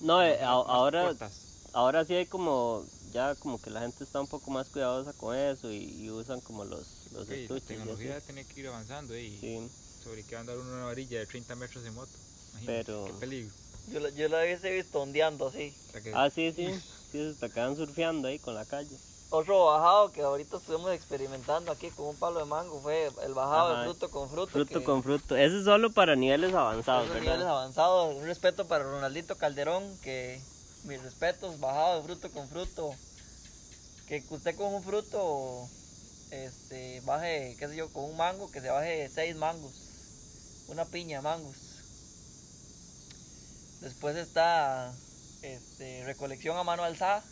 [0.00, 1.53] No, eh, a- ahora, cortas.
[1.74, 5.36] Ahora sí hay como, ya como que la gente está un poco más cuidadosa con
[5.36, 7.62] eso y, y usan como los, los Ok, la estuches.
[7.64, 9.68] y tecnología tiene que ir avanzando y Sí,
[10.02, 12.10] sobre qué andar uno una varilla de 30 metros en moto.
[12.52, 13.52] Imagínate, Pero- Qué peligro.
[13.92, 15.74] Yo, la- yo la hubiese visto ondeando así.
[16.14, 16.68] Ah, sí, sí.
[17.12, 18.96] Sí, se te quedan surfeando ahí con la calle.
[19.30, 23.72] Otro bajado que ahorita estuvimos experimentando aquí con un palo de mango fue el bajado
[23.72, 23.80] Ajá.
[23.82, 24.52] de fruto con fruto.
[24.52, 25.36] Fruto que- con fruto.
[25.36, 27.22] Ese es solo para niveles avanzados, ¿verdad?
[27.22, 28.14] niveles avanzados.
[28.16, 30.40] Un respeto para Ronaldito Calderón, que
[30.84, 32.94] mis respetos, bajado de fruto con fruto.
[34.06, 35.68] Que usted con un fruto,
[36.30, 39.72] este, baje, qué sé yo, con un mango, que se baje seis mangos.
[40.68, 41.56] Una piña de mangos.
[43.80, 44.94] Después está
[45.42, 47.22] este, recolección a mano alzada.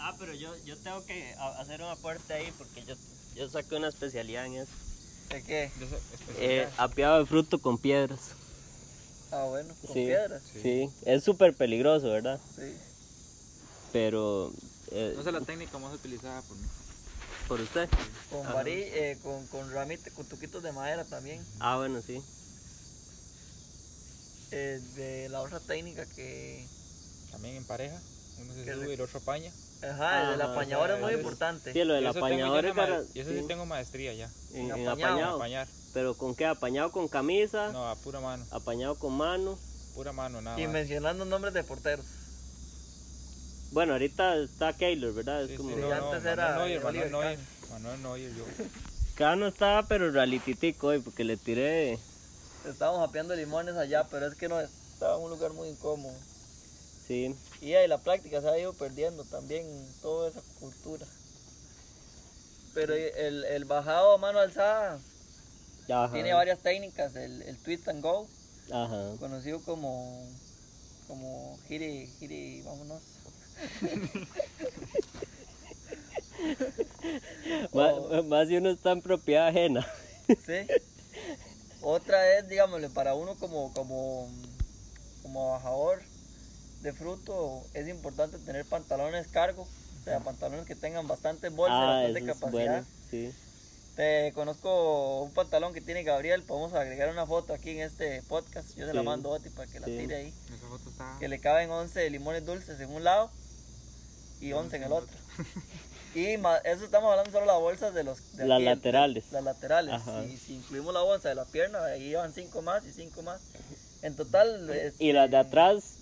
[0.00, 2.94] Ah, pero yo, yo tengo que hacer un aporte ahí porque yo,
[3.34, 4.72] yo saqué una especialidad en eso.
[5.28, 5.70] ¿De qué?
[6.38, 8.32] Eh, apiado de fruto con piedras.
[9.30, 10.42] Ah, bueno, con sí, piedras.
[10.62, 12.40] Sí, es súper peligroso, ¿verdad?
[12.56, 12.74] Sí.
[13.92, 14.52] Pero...
[14.90, 16.66] eh, no sé la técnica más utilizada por mí.
[17.46, 17.88] ¿Por usted?
[18.30, 21.42] Con varí, eh, con, con ramitas, con tuquitos de madera también.
[21.60, 22.22] Ah, bueno, sí.
[24.50, 26.66] Eh, de la otra técnica que
[27.30, 28.00] También en pareja.
[28.40, 29.52] Uno se sube y el otro apaña.
[29.82, 31.72] Ajá, el del Ajá, apañador es sí, muy importante.
[31.72, 32.98] Sí, lo del apañador es para...
[32.98, 33.44] ma- Y eso sí.
[33.46, 34.28] tengo maestría ya.
[34.54, 35.36] En, apañado.
[35.36, 35.68] Apañar.
[35.94, 36.46] Pero ¿con qué?
[36.46, 37.70] ¿Apañado con camisa?
[37.72, 38.44] No, a pura mano.
[38.50, 39.58] ¿Apañado con mano?
[39.94, 40.72] Pura mano, nada Y más.
[40.72, 42.04] mencionando nombres de porteros.
[43.70, 45.40] Bueno, ahorita está Keylor, ¿verdad?
[45.40, 45.70] Sí, es sí, como...
[45.70, 47.38] Sí, no, antes no, era Manuel Neuer, Manuel Neuer.
[47.70, 48.44] Manuel Neuer, yo.
[49.14, 51.98] Cano estaba, pero realititico hoy porque le tiré...
[52.66, 56.14] Estábamos apeando limones allá, pero es que no estaba en un lugar muy incómodo.
[57.08, 57.34] Sí.
[57.62, 59.66] Y ahí la práctica se ha ido perdiendo también
[60.02, 61.06] toda esa cultura.
[62.74, 65.00] Pero el, el bajado a mano alzada
[65.88, 66.12] Ajá.
[66.12, 67.16] tiene varias técnicas.
[67.16, 68.28] El, el twist and go,
[68.70, 69.14] Ajá.
[69.18, 70.22] conocido como,
[71.08, 73.02] como gire, gire, vámonos.
[77.72, 79.86] Má- Más si uno está en propiedad ajena.
[80.28, 80.66] Sí.
[81.80, 84.28] Otra es, digámosle, para uno como, como,
[85.22, 86.02] como bajador
[86.82, 91.94] de fruto, es importante tener pantalones cargo, o sea, pantalones que tengan bastante bolsa, ah,
[92.02, 92.50] bastante eso es capacidad.
[92.72, 93.32] bueno, sí.
[93.96, 98.68] Te conozco un pantalón que tiene Gabriel, podemos agregar una foto aquí en este podcast,
[98.76, 99.06] yo se la Sí.
[99.06, 99.96] mando a Oti para que la Sí.
[99.98, 101.16] tire ahí, Esa foto está.
[101.18, 103.28] que le caben 11 limones dulces en un lado
[104.40, 105.16] y 11 en el otro.
[106.14, 108.36] Y ma- eso estamos hablando solo de las bolsas de los...
[108.36, 109.24] de Las aquí, laterales.
[109.30, 110.00] Las laterales.
[110.28, 113.40] Si, si incluimos la bolsa de la pierna, ahí van 5 más y 5 más.
[114.02, 114.70] En total...
[114.70, 115.96] este, Y las de atrás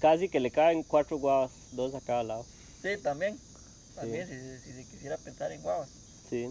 [0.00, 2.44] casi que le caben cuatro guavas, dos a cada lado.
[2.82, 3.38] Sí, también.
[3.94, 5.88] También, si, si se quisiera pensar en guavas.
[6.30, 6.48] Sí.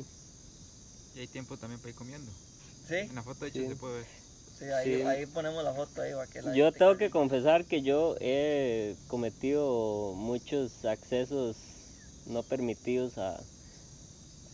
[1.15, 2.31] Y hay tiempo también para ir comiendo.
[2.88, 3.67] Sí, En la foto de hecho Sí.
[3.67, 4.05] se puede ver.
[4.60, 5.01] sí, ahí, Sí.
[5.03, 8.95] ahí ponemos la foto ahí para que la Yo tengo que- confesar que yo he
[9.07, 11.57] cometido muchos accesos
[12.25, 13.39] no permitidos a,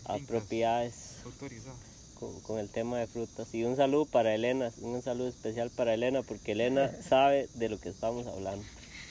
[0.06, 1.76] a propiedades Autorizado.
[2.20, 3.54] con, con el tema de frutas.
[3.54, 7.80] Y un saludo para Elena, un saludo especial para Elena porque Elena sabe de lo
[7.80, 8.64] que estamos hablando.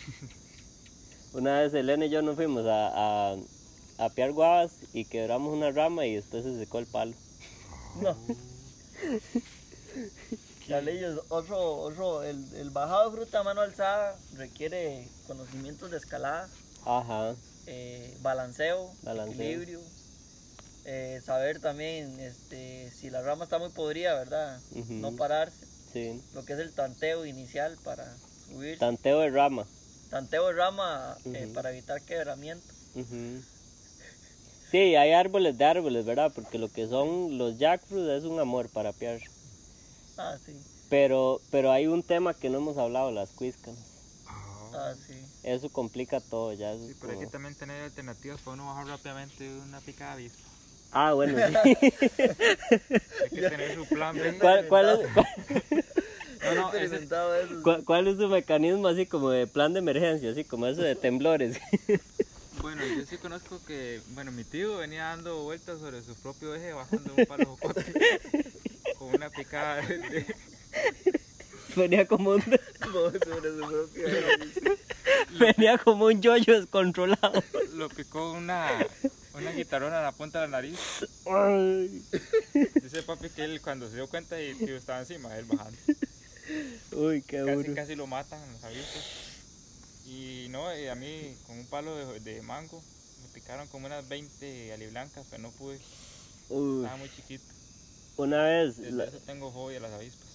[1.33, 3.37] Una vez Elena y yo nos fuimos a, a,
[3.99, 7.15] a apiar guavas y quebramos una rama y después se secó el palo.
[8.01, 8.17] No.
[10.67, 16.49] Charlillos, otro, otro, el, el bajado de fruta a mano alzada requiere conocimientos de escalada,
[16.85, 17.35] Ajá,
[17.67, 19.35] eh, balanceo, Balanceo.
[19.35, 19.81] equilibrio,
[20.85, 24.61] eh, saber también este, si la rama está muy podrida, ¿verdad?
[24.71, 24.93] Ujú.
[24.95, 26.23] No pararse, sí.
[26.33, 28.17] lo que es el tanteo inicial para
[28.47, 29.67] subir, Tanteo de rama.
[30.13, 32.67] Tanteo de rama eh, para evitar quebramiento.
[34.71, 36.31] Sí, hay árboles de árboles, ¿verdad?
[36.35, 39.21] Porque lo que son los jackfruit es un amor para apiar.
[40.19, 40.53] Ah, sí,
[40.91, 43.81] Pero, pero hay un tema que no hemos hablado, las cuíscanas.
[44.75, 45.15] ah, sí.
[45.43, 46.73] Eso complica todo ya.
[46.75, 50.13] eso Sí, pero hay que como- también tener alternativas para uno bajar rápidamente una picada
[50.13, 50.49] avispa.
[50.93, 51.55] Ah, bueno, sí.
[53.23, 54.19] Hay que tener su plan.
[54.39, 55.82] ¿Cuál, cuál es, cuál-
[56.55, 57.09] No, no, ese-.
[57.63, 60.95] ¿Cuál, cuál es su mecanismo así como de plan de emergencia, así como eso de
[60.95, 61.59] temblores?
[62.61, 66.73] Bueno, yo sí conozco que, bueno, mi tío venía dando vueltas sobre su propio eje
[66.73, 67.85] bajando un palo jocote
[68.99, 70.27] con una picada de,
[71.75, 72.43] venía como un
[72.81, 74.79] No, sobre su propio
[75.39, 77.43] venía como un yoyo descontrolado.
[77.75, 78.69] lo picó una,
[79.35, 80.79] una guitarrona en la punta de la nariz.
[82.83, 85.79] Dice papi que él cuando se dio cuenta y tío estaba encima él bajando.
[86.93, 87.75] Uy, qué Casi, duro.
[87.75, 89.05] casi lo matan los avisos.
[90.07, 92.83] Y no, y a mí con un palo de, de mango
[93.23, 95.79] me picaron como unas 20 aliblancas, pero no pude.
[96.51, 97.45] Uy, Estaba muy chiquito.
[98.17, 100.27] una vez Desde la- eso tengo fobia a las avispas.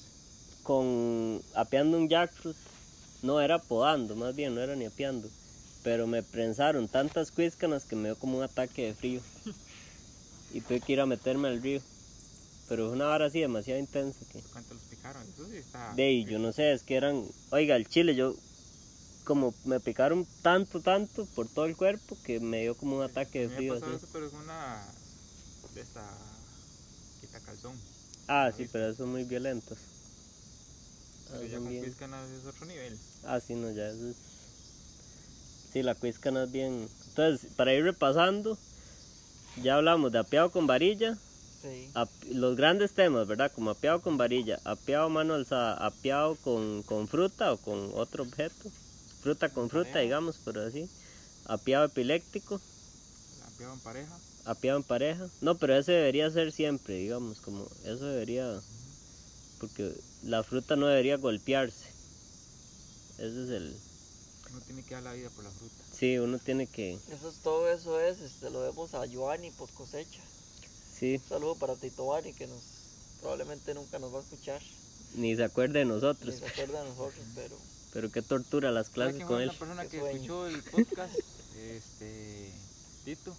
[0.64, 2.56] con apeando un jackfruit,
[3.22, 5.30] no era podando, más bien, no era ni apeando,
[5.84, 9.22] pero me prensaron tantas cuíscanas que me dio como un ataque de frío
[10.54, 11.82] y tuve que ir a meterme al río.
[12.70, 14.40] Pero es una vara así demasiado intensa que...
[14.52, 15.24] ¿Cuánto los picaron?
[15.24, 15.94] Eso sí está.
[15.94, 17.24] De ahí, yo no sé, es que eran...
[17.52, 18.36] Oiga, el chile, yo...
[19.24, 23.40] Como me picaron tanto, tanto por todo el cuerpo que me dio como un ataque
[23.40, 23.74] de mí me frío.
[23.74, 23.96] pasó así.
[23.96, 24.88] eso, pero es una.
[25.76, 26.02] de esta.
[27.20, 27.76] quita calzón.
[28.30, 29.78] Ah, sí, pero son muy violentos.
[31.34, 32.98] Ah, ya con es otro nivel.
[33.26, 34.16] Ah, sí, no, ya eso es...
[35.74, 36.88] Sí, la cuiscana es bien...
[37.10, 38.58] Entonces, para ir repasando,
[39.62, 41.18] ya hablamos de apeado con varilla,
[41.70, 42.34] Sí.
[42.36, 43.52] los grandes temas, ¿verdad?
[43.54, 48.70] Como apeado con varilla, apeado mano alzada, apeado con, con fruta o con otro objeto,
[49.22, 50.04] fruta con fruta, Pareja.
[50.04, 50.90] digamos, pero así,
[51.46, 52.62] apeado epiléptico,
[53.42, 54.18] La pego en pareja.
[54.46, 55.28] apeado en pareja.
[55.42, 58.60] No, pero ese debería ser siempre, digamos, como eso debería...
[59.60, 59.92] Porque
[60.24, 61.88] la fruta no debería golpearse.
[63.18, 63.76] Ese es el...
[64.52, 65.74] Uno tiene que dar la vida por la fruta.
[65.98, 66.94] Sí, uno tiene que...
[67.12, 68.20] Eso es todo, eso es.
[68.22, 70.22] Este, lo vemos a Giovanni post cosecha.
[71.00, 72.62] Sí, Un saludo para Tito Bani que nos
[73.22, 74.62] probablemente nunca nos va a escuchar.
[75.16, 76.36] ni se acuerde de Ni nosotros.
[76.36, 77.56] se acuerda de nosotros, pero
[77.94, 79.50] Pero qué tortura las ¿Sabe clases con él.
[79.50, 80.16] una persona Qué que sueño.
[80.16, 81.16] escuchó el podcast?
[81.58, 82.52] este.
[83.06, 83.36] Tito.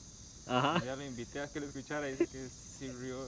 [0.46, 0.82] Ajá.
[0.84, 3.18] Ya lo invité a que lo escuchara y dice que sí rió.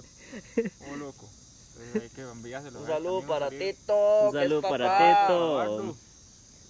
[0.90, 1.28] Oh, loco.
[1.76, 2.80] Entonces hay que enviárselo.
[2.80, 3.50] un saludo para.
[3.50, 4.26] Tito.
[4.28, 5.26] Un saludo para.
[5.26, 5.96] Tito.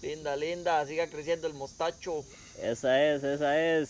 [0.03, 2.25] Linda, linda, siga creciendo el mostacho.
[2.61, 3.89] Esa es, esa es.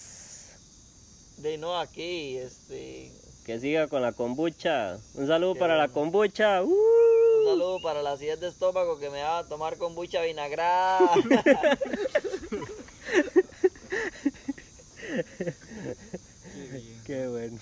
[1.38, 3.10] De no aquí, este.
[3.50, 4.96] Que siga con la kombucha.
[5.14, 5.94] Un saludo Qué para la bueno.
[5.94, 6.62] kombucha.
[6.62, 6.68] ¡Uh!
[6.70, 11.00] Un saludo para la acidez de estómago que me va a tomar kombucha vinagrada.
[17.04, 17.58] Qué bueno.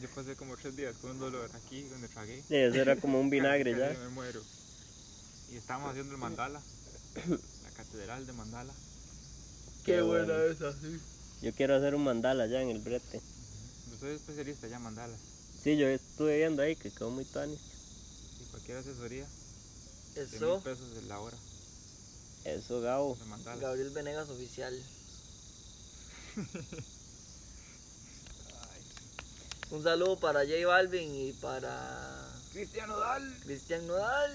[0.00, 2.40] Yo pasé como tres días con un dolor aquí donde tragué.
[2.48, 3.90] Sí, eso era como un vinagre ya.
[4.02, 4.40] Me muero.
[5.52, 6.62] Y estábamos haciendo el mandala.
[7.28, 8.72] La catedral de mandala.
[9.84, 10.98] Qué buena esa, sí.
[11.42, 13.20] Yo quiero hacer un mandala ya en el brete.
[13.90, 15.18] Yo soy especialista ya en mandalas.
[15.62, 17.58] Sí, yo estuve viendo ahí que quedó muy tuanis.
[18.40, 19.26] Y cualquier asesoría,
[20.14, 21.36] de mil Eso, pesos de la hora
[22.44, 23.18] Eso, Gabo.
[23.60, 24.74] Gabriel Venegas oficial.
[29.70, 33.36] Un saludo para J Balvin y para Cristiano Dal.
[33.42, 34.32] Cristian Nodal.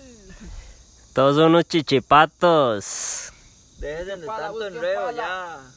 [1.14, 3.32] Todos son unos chichipatos.
[3.80, 5.18] Déjense de tanto enredo pala.
[5.18, 5.72] ya.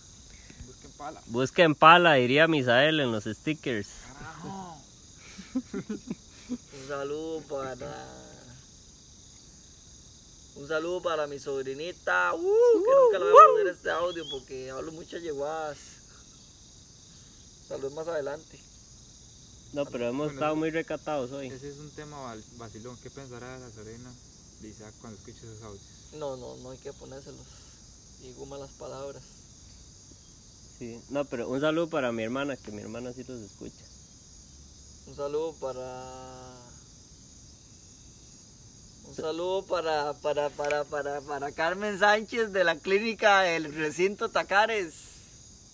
[1.04, 1.22] Busquen pala.
[1.26, 3.88] Busquen pala, diría Misael en los stickers.
[4.12, 4.76] Carajo.
[5.54, 8.06] Un saludo para.
[10.56, 12.32] Un saludo para mi sobrinita.
[12.34, 15.78] Uh, que nunca le voy a poner este audio porque hablo muchas yeguadas.
[17.68, 18.58] Saludos más adelante.
[19.72, 21.48] No, pero hemos Bueno, estado muy recatados hoy.
[21.48, 22.96] Ese es un tema vacilón.
[23.02, 24.12] ¿Qué pensará la Serena
[24.60, 25.82] de Isaac cuando escuche esos audios?
[26.14, 27.46] No, no, no hay que ponérselos.
[28.22, 29.22] Digo malas palabras.
[30.78, 31.00] Sí.
[31.10, 33.84] No, pero un saludo para mi hermana, que mi hermana sí los escucha.
[35.06, 36.04] Un saludo para.
[39.06, 44.94] Un saludo para, para, para, para, para Carmen Sánchez de la clínica del recinto Tacares.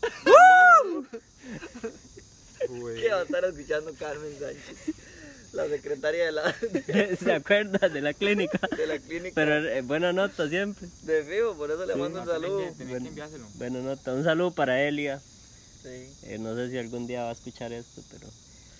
[2.61, 4.95] ¿Qué va a estar escuchando Carmen Sánchez?
[5.53, 6.55] La secretaria de la,
[7.21, 8.61] ¿Se acuerda de la clínica?
[8.77, 10.87] de la clínica Pero eh, buena nota siempre.
[11.03, 11.99] de Fijo, por eso le Sí.
[11.99, 12.59] mando un saludo.
[12.61, 13.03] que- tenés Bueno.
[13.05, 13.47] que enviárselo.
[13.55, 14.13] Buena nota.
[14.15, 15.21] Un saludo para Elia.
[15.83, 16.09] Sí.
[16.25, 18.29] Eh, no sé si algún día va a escuchar esto, pero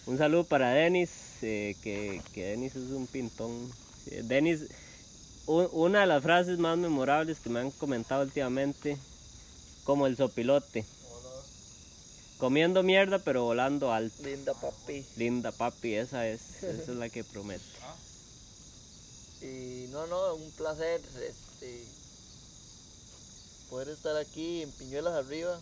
[0.07, 1.11] un saludo para Denis,
[1.43, 3.71] eh, que, que Denis es un pintón.
[4.05, 4.61] Sí, Denis,
[5.47, 8.97] una de las frases más memorables que me han comentado últimamente,
[9.85, 10.85] como el sopilote.
[12.41, 14.23] Comiendo mierda pero volando alto.
[14.23, 15.05] Linda papi.
[15.17, 17.63] Linda papi, esa es, esa es la que prometo.
[19.43, 21.83] Y no, no, un placer este,
[23.71, 25.59] poder estar aquí en Piñuelas arriba,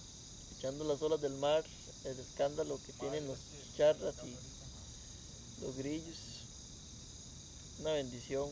[0.51, 1.62] escuchando las olas del mar,
[2.05, 3.39] el escándalo que tienen los
[3.76, 6.16] charras y los grillos.
[7.79, 8.49] Una bendición.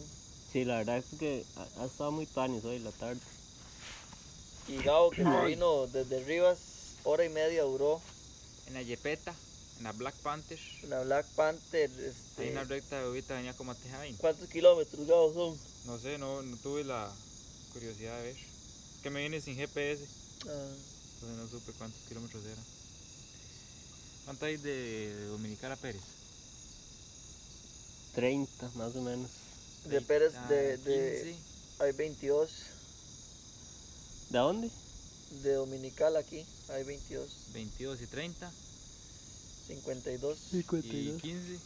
[0.53, 3.21] Sí, la verdad es que ha, ha estado muy tuanis hoy la tarde.
[4.69, 6.59] Y Gabo que se vino desde Rivas,
[7.03, 8.01] hora y media duró.
[8.67, 9.35] En la Yepeta,
[9.79, 10.59] en la Black Panther,
[10.89, 14.21] La Black Panther, hay este, una recta de ahorita venía como a Teja 20.
[14.21, 15.59] ¿cuántos kilómetros Gabo son?
[15.87, 17.11] No sé, no, no tuve la
[17.73, 18.37] curiosidad de ver.
[19.03, 20.05] Que me vine sin GPS,
[20.49, 20.69] Ah,
[21.15, 22.65] entonces no supe cuántos kilómetros eran.
[24.25, 26.03] ¿Cuánto hay de Dominicana a Pérez?
[28.15, 29.31] 30 más o menos.
[29.85, 31.35] de Pérez, de, de,
[31.79, 32.51] 15, hay 22.
[34.31, 34.71] ¿De dónde?
[35.43, 37.29] De Dominical aquí, hay 22.
[37.53, 38.53] 22 y 30
[39.67, 40.39] 52.
[40.53, 41.59] y 15.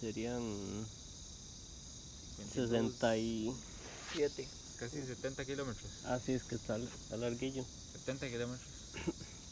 [0.00, 0.40] Serían
[2.54, 3.52] 52, 60 y...
[4.14, 4.48] 7.
[4.78, 5.90] Casi 70 kilómetros.
[6.04, 7.64] Ah, sí, es que está, está larguillo.
[7.92, 8.68] 70 kilómetros.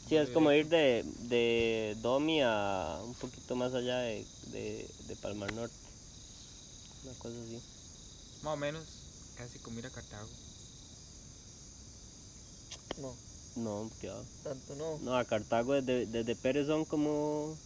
[0.07, 5.15] Sí, es como ir de, de Domi a un poquito más allá de, de, de
[5.17, 5.75] Palmar Norte.
[7.03, 7.61] Una cosa así.
[8.41, 8.83] Más o menos,
[9.37, 10.27] casi como ir a Cartago.
[12.97, 13.15] No,
[13.55, 14.21] No, qué va.
[14.43, 14.97] tanto no.
[14.99, 17.57] No, a Cartago desde, desde Pérez son como...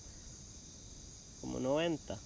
[1.42, 2.18] Como 90.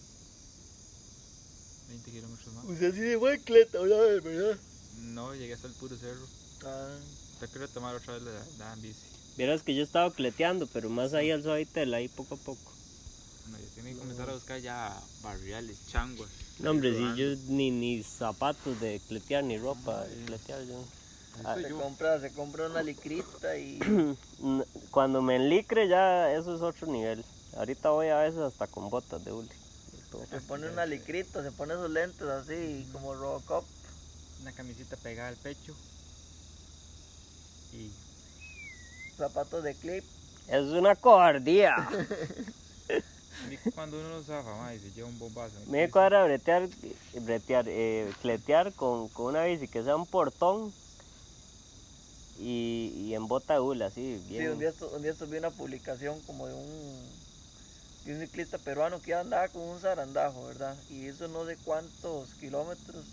[1.90, 2.66] 20 kilómetros más.
[2.66, 4.22] Usted sí de buen cleta, ¿verdad?
[4.24, 4.58] ¿verdad?
[5.02, 6.26] No, llegué hasta el puro cerro.
[6.66, 6.98] Ah,
[7.40, 9.00] Te quiero tomar otra vez la, la bici.
[9.38, 12.72] Vieras que yo estaba cleteando, pero más ahí al suavitel, ahí poco a poco.
[13.52, 16.30] No, yo tengo que comenzar a buscar ya barriales, changuas.
[16.60, 17.16] No, hombre, rodando.
[17.18, 20.84] yo ni, ni zapatos de cletear, ni ropa de cletear, yo.
[21.44, 23.80] Ah, se compra, se compra una licrita y
[24.92, 27.24] Cuando me enlicre ya eso es otro nivel.
[27.58, 29.50] Ahorita voy a veces hasta con botas de hule.
[30.30, 33.66] se pone una licrita, se pone sus lentes así como Robocop.
[34.42, 35.74] Una camisita pegada al pecho.
[37.74, 37.92] Y
[39.18, 40.04] zapatos de clip.
[40.48, 41.90] Es una cobardía.
[43.50, 45.56] y cuando uno no zafa, ma, y se lleva un bombazo.
[45.58, 46.70] en el Me cuadra bretear,
[47.14, 50.72] bretear eh, cletear con, con una bici que sea un portón
[52.40, 53.56] y, y en bota
[53.86, 54.52] así, Sí, bien.
[54.52, 57.00] un día, un día vi una publicación como de un,
[58.06, 60.76] de un ciclista peruano que andaba con un zarandajo, ¿verdad?
[60.90, 63.04] Y hizo no sé cuántos kilómetros.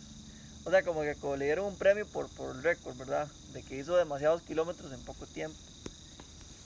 [0.65, 3.29] O sea, como que como le dieron un premio por, por el récord, ¿verdad?
[3.53, 5.57] De que hizo demasiados kilómetros en poco tiempo.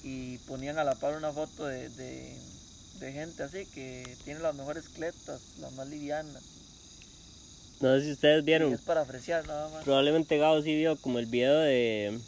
[0.02, 2.36] Y ponían a la par una foto de, de,
[3.00, 6.42] de gente así que tiene las mejores cletas, las más livianas.
[7.80, 9.84] No sé si ustedes Y vieron, es para apreciar nada más.
[9.84, 12.18] probablemente Gabo sí vio como el video de,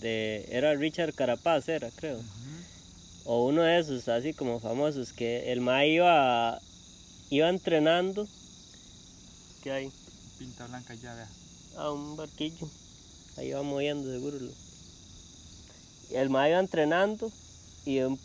[0.00, 2.20] de era Richard Carapaz, era creo.
[3.24, 6.58] O uno de esos así como famosos que el ma iba
[7.30, 8.26] iba entrenando
[9.62, 9.92] ¿qué hay?
[10.38, 11.28] Pinta blanca ya, vea.
[11.76, 12.68] a un barquillo
[13.36, 14.38] ahí va moviendo seguro
[16.12, 17.30] el ma iba entrenando
[17.84, 18.18] y un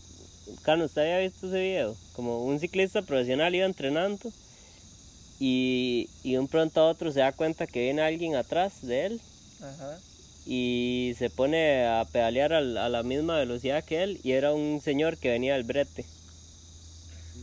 [0.61, 1.95] Carlos, ¿usted había visto ese video?
[2.13, 4.32] Como un ciclista profesional iba entrenando
[5.39, 9.07] y, y de un pronto a otro se da cuenta que viene alguien atrás de
[9.07, 9.21] él
[9.61, 9.99] Ajá.
[10.45, 14.79] Y se pone a pedalear al- a la misma velocidad que él y era un
[14.81, 16.05] señor que venía del brete.
[17.33, 17.41] Sí,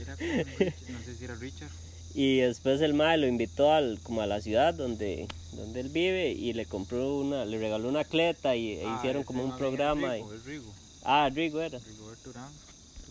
[0.00, 1.70] era como un Richard, no sé si era Richard.
[2.18, 6.30] Y después el mae lo invitó al, como a la ciudad donde, donde él vive
[6.30, 10.16] y le compró una, le regaló una cleta y e Ah, hicieron como un programa.
[10.16, 11.78] Y- Rigo, ah, Rigo era.
[11.78, 12.50] Rigoberto Urán.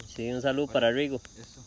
[0.08, 1.22] Sí, un saludo para Rigo.
[1.40, 1.62] Eso.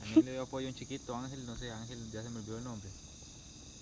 [0.00, 2.56] También le dio apoyo a un chiquito, Ángel, no sé, Ángel, ya se me olvidó
[2.56, 2.88] el nombre.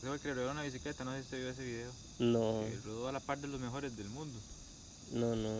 [0.03, 1.91] El que regaló una bicicleta, no sé si usted vio ese video.
[2.21, 4.39] No, Que rodó a la par de los mejores del mundo.
[5.13, 5.55] no, no,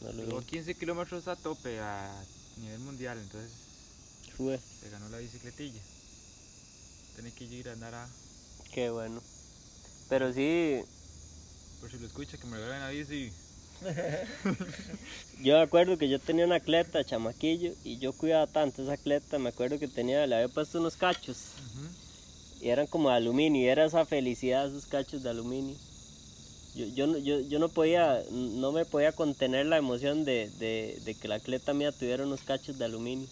[0.00, 0.46] no lo Rodó vi.
[0.46, 2.12] 15 kilómetros a tope a
[2.58, 3.50] nivel mundial, entonces
[4.36, 5.80] Fue, se ganó la bicicletilla.
[7.14, 8.08] Tiene que ir a andar a.
[8.72, 9.20] qué bueno.
[10.08, 10.80] Pero sí,
[11.80, 13.32] Por si lo escucha, que me regalen la bici.
[15.40, 19.38] yo me acuerdo que yo tenía una cleta, chamaquillo, y yo cuidaba tanto esa cleta,
[19.38, 21.38] me acuerdo que tenía, le había puesto unos cachos.
[22.60, 25.76] Y eran como de aluminio, y era esa felicidad, esos cachos de aluminio.
[26.74, 31.00] Yo, yo, no- yo, yo no podía, no me podía contener la emoción de, de,
[31.04, 33.26] de que la cleta mía tuviera unos cachos de aluminio.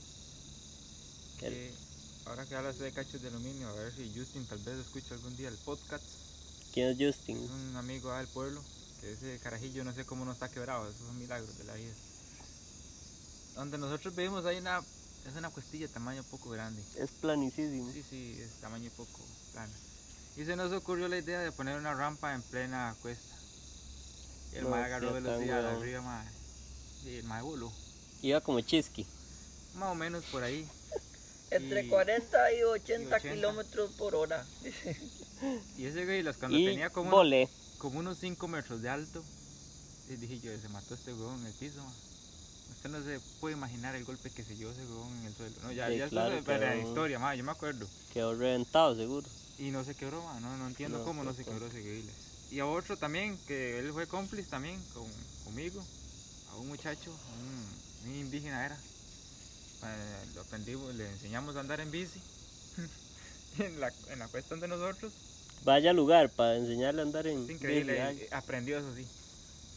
[2.26, 5.36] Ahora que hablas de cachos de aluminio, a ver si Justin tal vez escucha algún
[5.36, 6.02] día el podcast.
[6.74, 7.36] ¿Quién es Justin?
[7.36, 8.60] Es un amigo del pueblo,
[9.00, 11.94] que ese carajillo no sé cómo no está quebrado, esos son milagros de la vida.
[13.54, 14.82] Donde nosotros vivimos hay una,
[15.26, 16.82] es una cuestilla de tamaño poco grande.
[16.98, 17.90] Es planicísimo.
[17.92, 19.20] Sí, sí, es tamaño poco
[19.52, 19.72] plana.
[20.36, 23.34] Y se nos ocurrió la idea de poner una rampa en plena cuesta.
[24.52, 26.26] Y el No, mae agarró velocidad de arriba, mae.
[27.04, 27.72] Y el mae voló.
[28.22, 29.06] Iba como chisqui.
[29.76, 30.66] Más o menos por ahí.
[31.50, 33.20] Entre Y- 40 y 80, y 80.
[33.20, 34.44] kilómetros por hora.
[35.76, 37.48] Y ese güey, las cuando Y tenía como, volé.
[37.78, 39.22] como unos 5 metros de alto,
[40.08, 41.94] y dije yo, se mató este huevón en el piso, mae.
[42.86, 45.56] Usted no se puede imaginar el golpe que se dio ese huevón en el suelo.
[45.64, 47.84] No, ya, Sí, ya claro, está para la historia, ma, yo me acuerdo.
[48.12, 49.26] Quedó reventado, seguro.
[49.58, 51.58] Y no se quebró, ma, no, no entiendo No cómo no se cómo.
[51.58, 52.04] quebró ese.
[52.52, 55.04] Y a otro también, que él fue cómplice también con,
[55.44, 55.84] conmigo,
[56.52, 58.76] a un muchacho, un, un indígena era.
[58.76, 62.20] Eh, lo aprendimos, le enseñamos a andar en bici.
[63.58, 65.12] en, la, en la cuesta de nosotros.
[65.64, 69.04] Vaya lugar para enseñarle a andar en Es increíble, bici, eh, aprendió eso sí.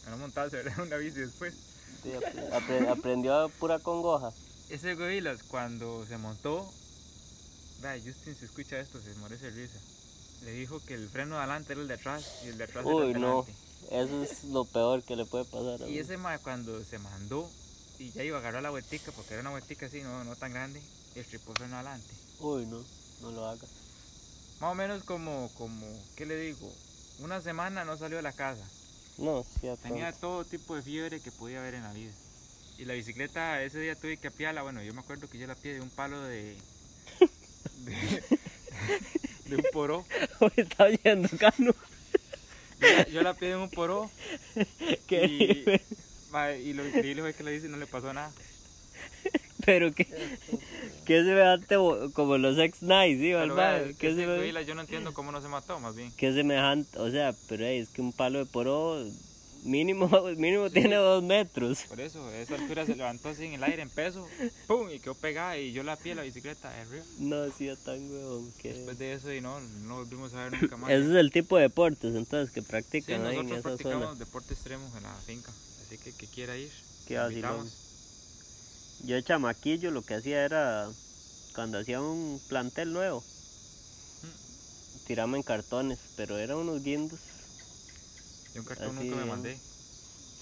[0.06, 1.69] A no montarse en una bici después.
[2.02, 2.12] Sí,
[2.90, 4.32] aprendió a pura congoja.
[4.68, 6.70] Ese Goilas cuando se montó,
[7.82, 9.78] vea, Justin si escucha esto se muere de risa.
[10.44, 12.86] Le dijo que el freno de adelante era el de atrás y el de atrás
[12.86, 13.46] era Uy, el de no.
[13.90, 17.50] Eso es lo peor que le puede pasar a Y ese ma cuando se mandó
[17.98, 20.52] y ya iba a agarrar la vueltica, porque era una vueltica así, no, no tan
[20.52, 20.80] grande,
[21.14, 22.08] el freno adelante.
[22.38, 22.82] Uy, no,
[23.20, 23.68] no lo hagas.
[24.60, 25.86] Más o menos como, como,
[26.16, 26.72] ¿qué le digo?
[27.18, 28.64] Una semana no salió de la casa.
[29.20, 32.12] No, sí, a Tenía todo tipo de fiebre que podía haber en la vida.
[32.78, 34.62] Y la bicicleta ese día tuve que apiarla.
[34.62, 36.56] Bueno, yo me acuerdo que yo la pié de un palo de.
[37.84, 38.22] de,
[39.44, 40.06] de un poró.
[40.56, 41.74] Está oyendo, Cano.
[42.80, 44.10] Yo la, yo la pié de un poró.
[45.06, 45.26] ¿Qué?
[45.26, 48.32] Y, y lo increíble fue que le dice no le pasó nada.
[49.66, 50.06] Pero que,
[51.04, 54.82] que semejante bo- como los ex nice, ¿sí, vea, ¿Qué ese se gorila yo no
[54.82, 56.12] entiendo cómo no se mató, más bien.
[56.16, 59.04] qué semejante, o sea, pero ey, es que un palo de poro
[59.64, 61.84] mínimo, mínimo tiene dos metros.
[61.88, 64.26] Por eso, esa altura se levantó así en el aire en peso.
[64.66, 64.88] ¡Pum!
[64.90, 65.58] Y quedó pegada.
[65.58, 67.04] Y yo la pié la bicicleta arriba.
[67.18, 68.72] No, sí, es tan huevón que...
[68.72, 70.90] Después de eso, y no, no volvimos a ver nunca más.
[70.90, 74.06] Ese es el tipo de deportes entonces que Sí, practican ahí en nosotros esa practicamos
[74.08, 74.18] zona.
[74.18, 75.50] deporte extremos en la finca,
[75.86, 76.70] así que que quiera ir,
[77.10, 77.30] vacilón.
[77.32, 77.89] invitamos.
[79.04, 80.88] Yo de chamaquillo lo que hacía era,
[81.54, 83.22] cuando hacía un plantel nuevo,
[85.06, 87.18] tirarme en cartones, pero eran unos guindos.
[88.54, 89.56] Yo un cartón Así nunca me mandé.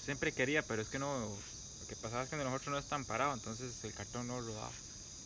[0.03, 3.37] Siempre quería, pero es que no, lo que pasaba es que nosotros no están parados,
[3.37, 4.71] entonces el cartón no rodaba.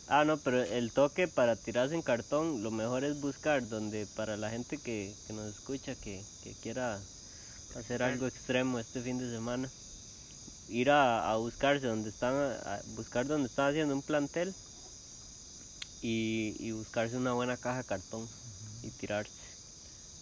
[0.08, 4.38] Ah, no, pero el toque para tirarse en cartón, lo mejor es buscar donde para
[4.38, 7.00] la gente que, que nos escucha, que, que quiera
[7.76, 9.70] hacer algo extremo este fin de semana,
[10.68, 14.54] ir a, a buscarse donde están, a, buscar donde están haciendo un plantel
[16.02, 18.28] y, y buscarse una buena caja de cartón
[18.84, 19.34] y tirarse.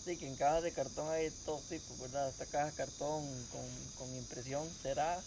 [0.03, 2.29] Sí, que en cajas de cartón hay todo tipo, ¿verdad?
[2.29, 3.21] Esta caja de cartón
[3.51, 3.61] con,
[3.97, 5.19] con impresión será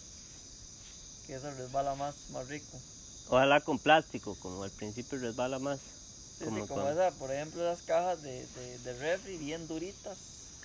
[1.27, 2.77] que eso resbala más, más rico.
[3.29, 5.79] Ojalá con plástico, como al principio resbala más.
[5.79, 10.17] Sí, Como sí, como esa, por ejemplo, esas cajas de, de, de refri bien duritas.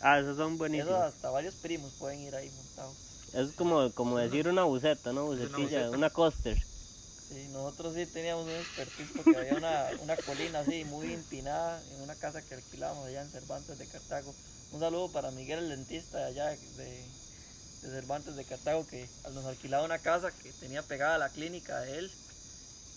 [0.03, 1.01] Ah, esos son Eso buenísimos.
[1.03, 3.10] hasta varios primos pueden ir ahí montados.
[3.33, 5.27] Es como, como decir una buceta, ¿no?
[5.27, 5.91] una Bucetilla, buceta.
[5.91, 6.59] una coaster.
[6.59, 12.03] Sí, nosotros sí teníamos un expertise porque había una, una colina así muy empinada en
[12.03, 14.35] una casa que alquilábamos allá en Cervantes de Cartago.
[14.73, 19.45] Un saludo para Miguel el dentista de allá de, de Cervantes de Cartago que nos
[19.45, 22.11] alquilaba una casa que tenía pegada a la clínica de él.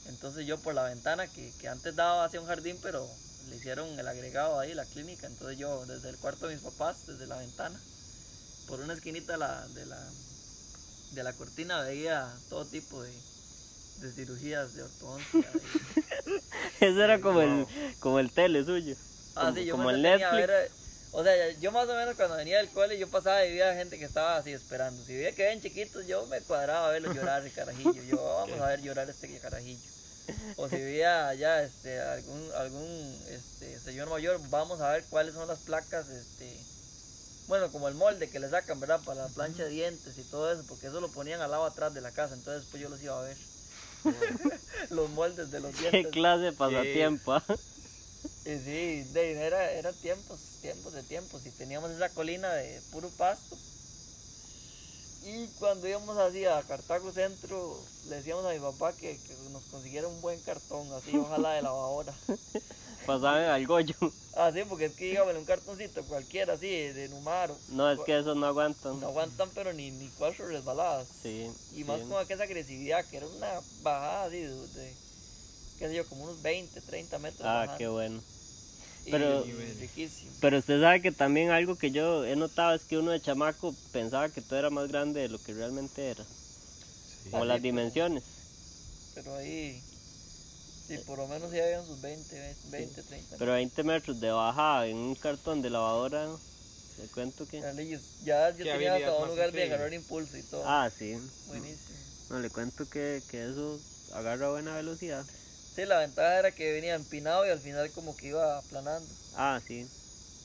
[0.08, 3.08] Entonces yo por la ventana que, que antes daba hacia un jardín pero
[3.50, 5.28] le hicieron el agregado ahí, la clínica.
[5.28, 7.80] Entonces yo desde el cuarto de mis papás, desde la ventana,
[8.68, 10.00] por una esquinita de la, de la,
[11.12, 13.12] de la cortina veía todo tipo de,
[14.02, 15.40] de cirugías de ortodoncia.
[15.40, 16.34] y-
[16.86, 17.66] Ese era como el,
[18.00, 18.96] como el tele suyo.
[19.36, 20.48] Ah, Como- sí, yo como el a Netflix.
[20.48, 20.72] ver,
[21.12, 24.00] o sea, yo más o menos cuando venía del cole, yo pasaba y veía gente
[24.00, 25.04] que estaba así esperando.
[25.06, 28.04] Si veía que eran chiquitos, yo me cuadraba a verlos llorar el carajillo.
[28.04, 29.80] Yo, vamos a ver llorar este carajillo.
[30.56, 35.48] O si veía allá este, algún, algún este, señor mayor, vamos a ver cuáles son
[35.48, 36.58] las placas, este,
[37.48, 39.02] bueno, como el molde que le sacan, ¿verdad?
[39.04, 41.94] Para la plancha de dientes y todo eso, porque eso lo ponían al lado atrás
[41.94, 43.38] de la casa, entonces después yo los iba a ver.
[44.90, 46.12] los moldes de los Qué dientes.
[46.12, 47.34] clase de pasatiempo.
[47.34, 47.44] ah?
[48.46, 51.46] Y sí, de, era, eran tiempos, tiempos de tiempos.
[51.46, 53.58] Y teníamos esa colina de puro pasto.
[55.26, 57.80] Y cuando íbamos así a Cartago Centro,
[58.10, 61.62] le decíamos a mi papá que, que nos consiguiera un buen cartón, así, ojalá de
[61.62, 62.14] lavadora.
[63.06, 63.96] Pasaban al goyo.
[64.36, 67.56] Ah, sí, porque es que dígame un cartoncito cualquiera, así, de Numaro.
[67.70, 69.00] No, es que esos no aguantan.
[69.00, 71.08] No aguantan, pero ni, ni cuatro resbaladas.
[71.22, 71.48] Sí.
[71.76, 72.08] Y más sí.
[72.08, 73.52] con aquella agresividad, que era una
[73.84, 74.94] bajada así, de, de,
[75.78, 77.42] qué sé yo, como unos 20, 30 metros.
[77.44, 77.78] Ah, bajando.
[77.78, 78.20] qué bueno.
[79.06, 79.44] Y pero-
[79.80, 80.32] riquísimo.
[80.42, 83.76] Pero usted sabe que también algo que yo he notado es que uno de chamaco
[83.92, 86.26] pensaba que todo era más grande de lo que realmente era.
[87.30, 88.24] Como Ah, las sí, dimensiones.
[89.14, 89.80] Pero ahí,
[90.88, 93.38] sí, por lo menos ya habían sus 20, 20, 30.
[93.38, 96.38] Pero 20 metros de bajada en un cartón de lavadora,
[96.98, 97.62] le cuento que...
[98.24, 100.64] Ya yo tenía hasta un lugar de agarrar impulso y todo.
[100.66, 101.18] Ah, sí.
[101.46, 101.98] Buenísimo.
[102.30, 103.80] No, le cuento que, que eso
[104.14, 105.26] agarra buena velocidad.
[105.76, 109.60] Sí, la ventaja era que venía empinado y al final como que iba aplanando Ah,
[109.68, 109.86] sí.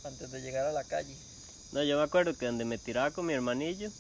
[0.05, 1.17] antes de llegar a la calle.
[1.71, 3.91] No, yo me acuerdo que donde me tiraba con mi hermanillo,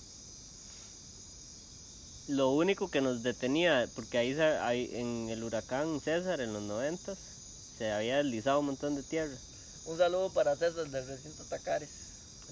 [2.28, 7.16] Lo único que nos detenía, porque ahí, ahí en el huracán César en los noventas
[7.78, 9.34] se había deslizado un montón de tierra.
[9.86, 11.88] Un saludo para César del recinto Tacares.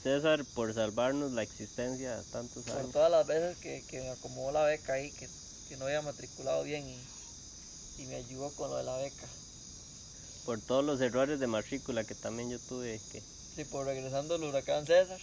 [0.02, 2.92] César por salvarnos la existencia tantos Por años.
[2.92, 5.28] todas las veces que, que me acomodó la beca ahí, que,
[5.68, 6.98] que no había matriculado bien y,
[8.02, 9.26] y me ayudó con lo de la beca.
[10.46, 13.20] Por todos los errores de matrícula que también yo tuve que...
[13.20, 15.18] Sí, por regresando al huracán César.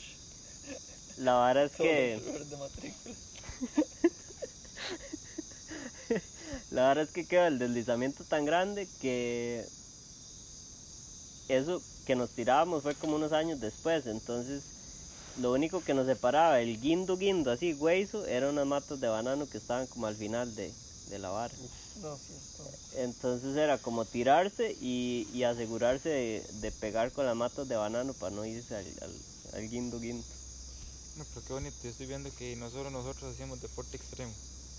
[1.17, 2.17] La vara es que...
[2.17, 3.15] los errores de matrícula.
[6.73, 9.63] La verdad es que quedó el deslizamiento tan grande que
[11.47, 14.07] eso que nos tirábamos fue como unos años después.
[14.07, 14.63] Entonces,
[15.39, 19.47] lo único que nos separaba, el guindo guindo, así hueso, eran unas matas de banano
[19.47, 20.71] que estaban como al final de,
[21.11, 21.53] de la vara.
[22.01, 22.63] No, sí, esto.
[22.95, 28.13] Entonces era como tirarse y, y asegurarse de, de pegar con las matas de banano
[28.13, 29.13] para no irse al, al,
[29.53, 30.25] al guindo guindo.
[31.17, 31.75] No, pero qué bonito.
[31.83, 34.33] Yo estoy viendo que no solo nosotros hacíamos deporte extremo.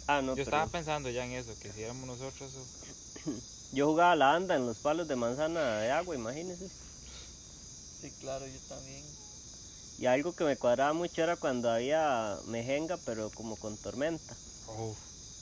[0.07, 2.68] Ah, no, Yo pero estaba pensando ya en eso, que si éramos nosotros, eso-
[3.70, 6.70] yo jugaba la anda en los palos de manzana de agua, imagínense.
[8.00, 9.16] Sí, claro, yo también.
[9.96, 14.38] Y algo que me cuadraba mucho era cuando había mejenga, pero como con tormenta.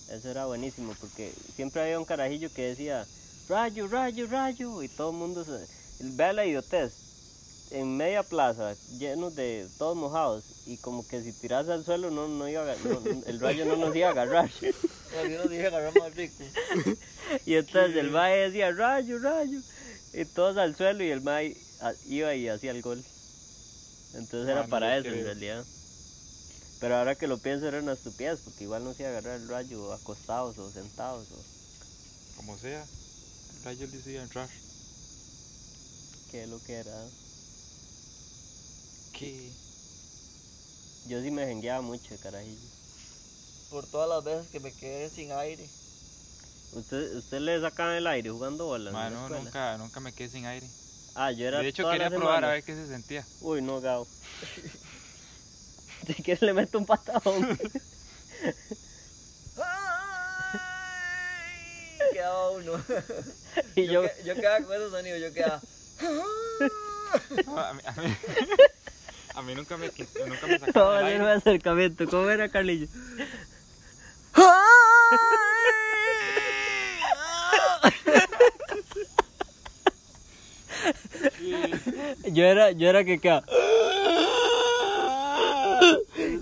[0.06, 3.08] Eso era buenísimo, porque siempre había un carajillo que decía,
[3.48, 5.68] rayo, rayo, rayo, y todo el mundo se...
[5.98, 7.01] Vea la idiotez,
[7.72, 12.28] en media plaza, llenos de todos mojados, y como que si tiras al suelo, no,
[12.28, 14.50] no iba a no- el rayo no nos iba a agarrar.
[16.00, 16.44] Más rico.
[17.46, 19.58] Y entonces el mae decía, rayo, rayo,
[20.12, 23.02] y todos al suelo, y el mae a- iba y hacía el gol.
[24.14, 25.64] Entonces era para eso en realidad.
[26.80, 29.40] Pero ahora que lo pienso era una estupidez, porque igual no se iba a agarrar
[29.40, 31.28] el rayo acostados o sentados.
[31.30, 32.36] O...
[32.36, 32.84] como sea.
[33.56, 34.48] El rayo le decía entrar.
[36.30, 36.92] que es lo que era.
[39.12, 39.50] ¿Qué?
[41.06, 42.56] Yo sí me jengueaba mucho, carajillo.
[43.70, 45.68] Por todas las veces que me quedé sin aire.
[46.72, 49.44] ¿Usted, usted le sacaban el aire jugando bola en la Mano, escuela?
[49.44, 50.68] nunca, nunca me quedé sin aire.
[51.14, 53.26] Ah, yo era De hecho, quería probar a ver qué se sentía.
[53.40, 54.06] Uy, no, Gao.
[56.06, 57.58] si quieres le meto un patadón.
[62.12, 62.72] Quedaba uno.
[63.76, 65.60] y yo, Yo, que- yo quedaba con esos sonidos, yo quedaba.
[67.46, 68.06] No, a, mí, a, mí,
[69.34, 71.30] a mí nunca me, nunca me a sacaban el aire.
[71.32, 72.06] acercamiento.
[72.08, 72.86] ¿Cómo era, Carlillo?
[82.32, 83.44] yo era, yo era que quedaba.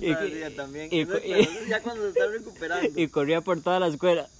[0.01, 0.15] y,
[0.57, 0.89] también.
[0.91, 2.89] y- y- ya cuando se está recuperando.
[3.01, 4.29] y corría por toda la escuela.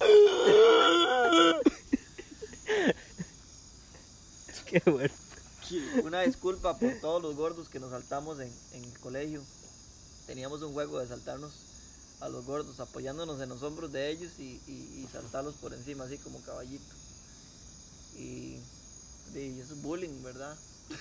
[4.69, 5.13] Qué bueno.
[6.03, 9.41] Una disculpa por todos los gordos que nos saltamos en, en el colegio.
[10.27, 11.51] Teníamos un juego de saltarnos
[12.19, 16.03] a los gordos, apoyándonos en los hombros de ellos y, y- y saltarlos por encima,
[16.05, 16.93] así como caballito.
[18.17, 18.57] Y,
[19.35, 20.55] y eso es bullying, ¿verdad?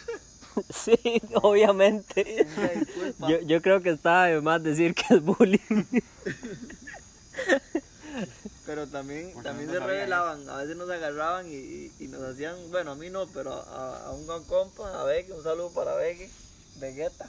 [0.75, 0.97] Sí,
[1.43, 2.45] obviamente.
[2.57, 3.31] Una disculpa.
[3.31, 5.61] Yo, yo creo que está de más decir que es bullying.
[8.67, 12.23] Pero también, Porque también no se revelaban, a veces nos agarraban y, y- y nos
[12.23, 15.95] hacían, bueno, a mí no, pero a, a un compa, a Vegue, un saludo para
[15.95, 16.31] Vegue,
[16.77, 17.29] Vegeta.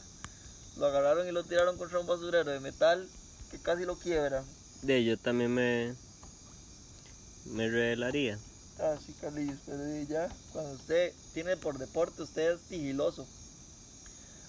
[0.77, 3.07] Lo agarraron y lo tiraron contra un basurero de metal
[3.49, 4.43] que casi lo quiebra.
[4.81, 5.93] De yo también me
[7.45, 8.37] me revelaría.
[8.79, 13.27] Ah, sí, Carlillos, pero ya, cuando usted tiene por deporte, usted es sigiloso.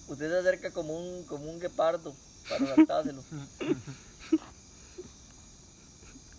[0.07, 2.13] Usted se acerca como un, como un guepardo
[2.49, 3.23] para saltárselo,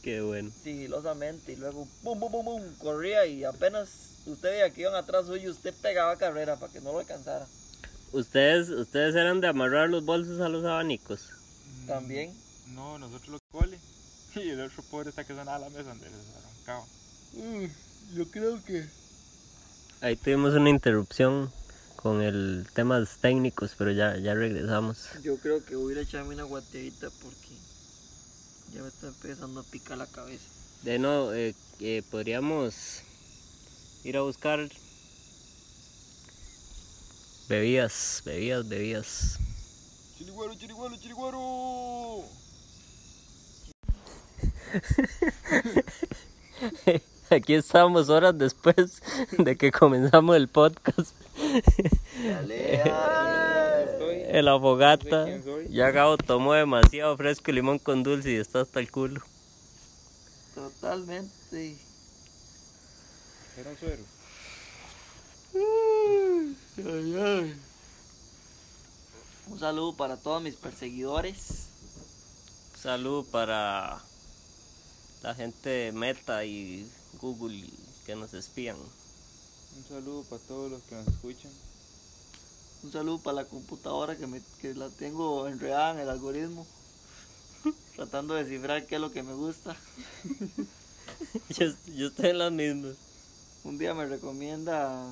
[0.04, 0.50] Qué bueno.
[0.62, 3.88] sigilosamente, y luego, pum, pum, pum, pum, corría y apenas
[4.26, 7.46] usted veía que iban atrás suyo, usted pegaba carrera para que no lo alcanzara.
[8.12, 11.30] Ustedes ustedes eran de amarrar los bolsos a los abanicos.
[11.84, 12.34] Mm, También.
[12.74, 13.78] No, nosotros lo cole.
[14.36, 16.84] Y el otro pobre está que sonaba a la mesa donde les arrancaba.
[18.14, 18.84] yo creo que...
[20.02, 21.50] Ahí tuvimos una interrupción
[21.96, 25.08] con el temas técnicos, pero ya ya regresamos.
[25.22, 27.54] Yo creo que voy a ir a echarme una guateadita porque
[28.74, 30.44] ya me está empezando a picar la cabeza.
[30.82, 33.02] De no, eh, eh, podríamos
[34.02, 34.68] ir a buscar
[37.48, 39.38] bebidas, bebidas, bebidas.
[40.18, 42.24] Chiriguaro, chiriguaro, chiriguaro.
[47.30, 49.00] Aquí estamos horas después
[49.38, 51.14] de que comenzamos el podcast.
[52.24, 53.13] Dale, dale.
[54.34, 55.28] En la fogata.
[55.70, 59.22] Ya Gabo tomó demasiado fresco y limón con dulce y está hasta el culo.
[60.56, 61.78] Totalmente.
[63.56, 64.02] Era un suero.
[69.46, 71.68] Un saludo para todos mis perseguidores.
[72.76, 74.02] Salud para
[75.22, 77.70] la gente de Meta y Google
[78.04, 78.78] que nos espían.
[79.76, 81.52] Un saludo para todos los que nos escuchan.
[82.84, 86.66] Un saludo para la computadora que, me, que la tengo enredada en el algoritmo.
[87.96, 89.74] tratando de descifrar qué es lo que me gusta.
[91.48, 91.66] yo,
[91.96, 92.96] yo estoy en las mismas.
[93.64, 95.02] Un día me recomienda.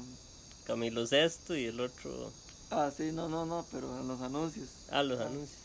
[0.66, 2.31] Camilo Sesto y el otro.
[2.70, 4.68] Ah, sí, no, no, no, pero en los anuncios.
[4.91, 5.59] Ah, los anuncios.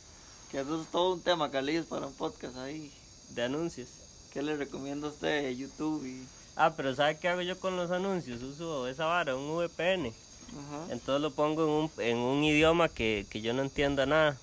[0.49, 2.89] Que eso es todo un tema, Carlillos, para un podcast ahí.
[3.31, 3.89] De anuncios.
[4.31, 5.51] ¿Qué le recomienda a usted?
[5.51, 6.25] YouTube y.
[6.55, 8.41] Ah, pero ¿sabe qué hago yo con los anuncios?
[8.41, 10.13] Uso esa vara, un VPN.
[10.51, 10.93] Ajá.
[10.93, 14.37] Entonces lo pongo en un, en un idioma que, que yo no entienda nada.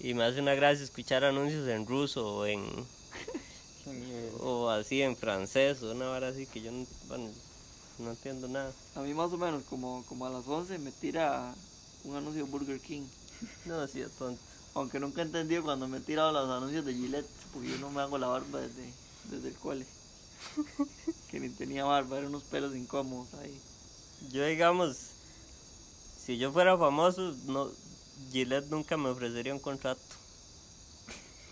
[0.00, 2.64] Y me hace una gracia escuchar anuncios en ruso o en
[4.40, 7.30] o así en francés o una vara así que yo no, bueno,
[7.98, 8.72] no entiendo nada.
[8.94, 11.54] A mí más o menos como, como a las 11 me tira
[12.04, 13.02] un anuncio de Burger King.
[13.66, 14.40] No, así de tonto.
[14.74, 17.90] Aunque nunca he entendido cuando me he tirado los anuncios de Gillette, porque yo no
[17.90, 18.92] me hago la barba desde,
[19.24, 19.86] desde el cole.
[21.30, 23.60] que ni tenía barba, eran unos pelos incómodos ahí.
[24.30, 24.96] Yo digamos,
[26.28, 27.72] si yo fuera famoso, no,
[28.30, 30.02] Gillette nunca me ofrecería un contrato.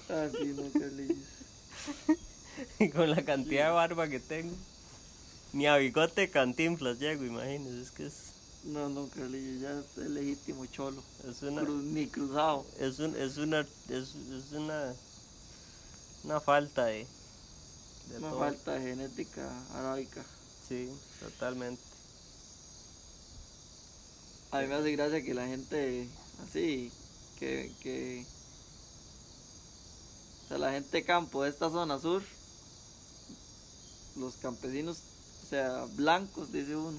[0.09, 1.27] Ah, sí, no, Carlillos.
[2.95, 4.55] Con la cantidad de barba que tengo.
[5.53, 8.15] Ni a bigote de cantinflas llego, imagínese, es que es,
[8.65, 11.03] No, no, Carlillos, ya es legítimo cholo.
[11.29, 11.63] es una...
[11.63, 12.67] Ni cruzado.
[12.79, 14.95] es, un, es una es, es una
[16.25, 17.07] una falta de,
[18.11, 18.39] de Una todo.
[18.41, 20.25] falta genética arábica.
[20.69, 21.86] sí totalmente
[24.57, 26.09] A mí me hace gracia que la gente
[26.43, 26.91] así,
[27.39, 28.25] que, que
[30.45, 32.23] o sea, la gente de campo de esta zona sur,
[34.17, 34.97] los campesinos,
[35.45, 36.99] o sea, blancos, dice uno,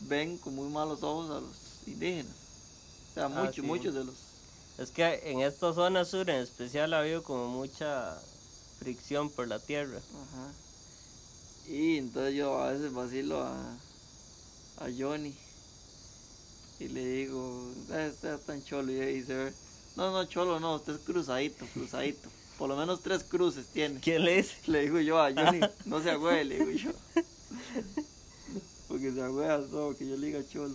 [0.00, 1.56] ven con muy malos ojos a los
[1.86, 2.34] indígenas.
[3.12, 3.62] O sea, muchos, sí.
[3.62, 4.16] muchos de los...
[4.76, 8.14] es que en esta zona sur en especial ha habido como mucha
[8.78, 10.52] fricción por la tierra Ajá.
[11.66, 13.56] Y entonces yo a veces vacilo a,
[14.80, 15.34] a Johnny
[16.78, 19.52] y le digo, "Eh, usted es tan cholo y dice, "Ve,
[19.96, 22.28] no, no, cholo, no, usted es cruzadito, cruzadito.
[22.58, 24.00] Por lo menos tres cruces tiene.
[24.00, 24.54] ¿quién le dice?
[24.66, 26.90] Le digo yo a Johnny, no se agüe, le digo yo.
[28.88, 30.74] Porque se agüea todo, que yo le diga cholo.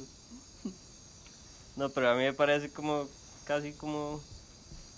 [1.75, 3.07] no pero a mí me parece como
[3.45, 4.19] casi como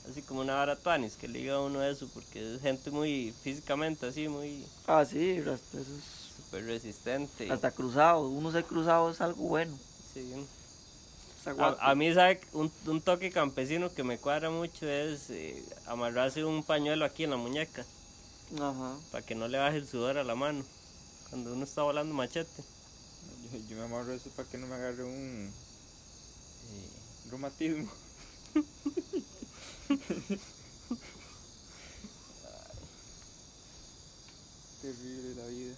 [0.10, 4.06] así como una vara tuanis que le diga uno eso porque es gente muy físicamente
[4.08, 8.28] así muy Ah, sí, hasta, eso es- súper resistente hasta cruzado.
[8.28, 9.78] Uno ser cruzado es algo bueno.
[10.14, 10.34] sí.
[11.46, 12.40] A, a mí, ¿sabe?
[12.54, 17.32] Un, un toque campesino que me cuadra mucho es eh, amarrarse un pañuelo aquí en
[17.32, 17.86] la muñeca
[18.56, 18.96] Ajá.
[19.12, 20.64] para que no le baje el sudor a la mano
[21.30, 22.64] cuando uno está volando machete.
[23.52, 25.52] Yo, yo me amarro eso para que no me agarre un
[26.72, 26.90] eh,
[27.30, 27.92] reumatismo.
[32.44, 32.78] Ay,
[34.82, 35.76] terrible la vida.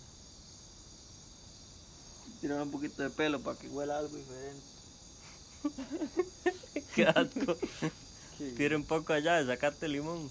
[2.42, 4.75] Tirar un poquito de pelo para que huela algo diferente.
[6.96, 7.58] Qué asco.
[8.38, 10.30] Qué- Tira un poco allá, sacate limón.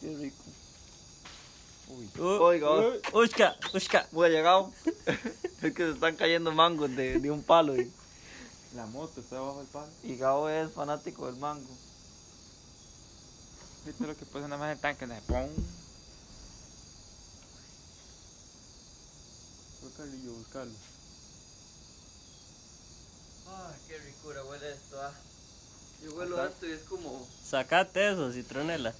[0.00, 0.44] Qué rico.
[1.88, 2.10] Uy.
[2.18, 2.98] Uh, Oiga, oiga.
[3.12, 4.08] Ushka, ushka.
[4.12, 4.72] Muy llegado.
[5.62, 7.76] es que se están cayendo mangos de, de un palo.
[7.80, 7.90] Y,
[8.74, 9.92] La moto está bajo el palo.
[10.02, 11.70] y Gabo es fanático del mango.
[13.84, 15.06] ¿Viste lo que pasa nada más en el tanque?
[15.06, 15.14] ¿no?
[15.28, 15.48] ¡Pum!
[19.80, 20.72] Fue Carlillo buscarlo.
[23.48, 25.12] Ay, qué ricura huele esto, ah.
[26.04, 27.26] Yo huelo esto y es como.
[27.44, 28.94] Sacate eso, citronela.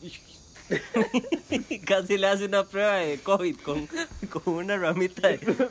[1.86, 3.86] Casi le hace una prueba de COVID con,
[4.32, 5.68] con una ramita de.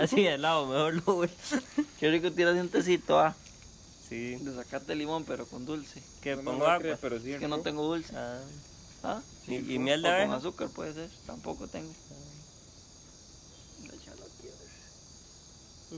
[0.00, 1.32] Así de lado, mejor lo huele.
[1.98, 3.34] Qué rico tiras un tecito, ah.
[4.08, 6.02] Sí, De sacarte limón, pero con dulce.
[6.20, 6.78] que No pongo agua.
[6.80, 8.12] crees, pero sí Es que no tengo dulce.
[8.16, 8.40] Ah,
[9.04, 9.22] ¿Ah?
[9.46, 10.36] ¿Y- y con- miel de o Con abeja?
[10.36, 11.08] azúcar puede ser.
[11.26, 11.92] Tampoco tengo.
[13.84, 14.68] Échalo aquí, a ver.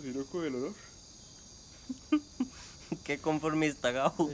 [0.00, 0.74] Si loco del olor.
[3.04, 4.30] qué conformista, Gabo.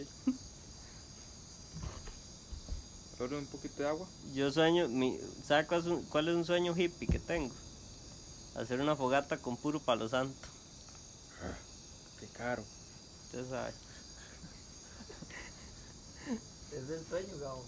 [3.19, 4.07] Solo un poquito de agua.
[4.35, 7.53] Yo sueño, mi, ¿sabe cuál es, un, cuál es un sueño hippie que tengo?
[8.55, 10.47] Hacer una fogata con puro palo santo.
[12.21, 12.63] Qué caro.
[13.25, 13.73] Usted sabe.
[16.71, 17.65] Es el sueño, Gabo.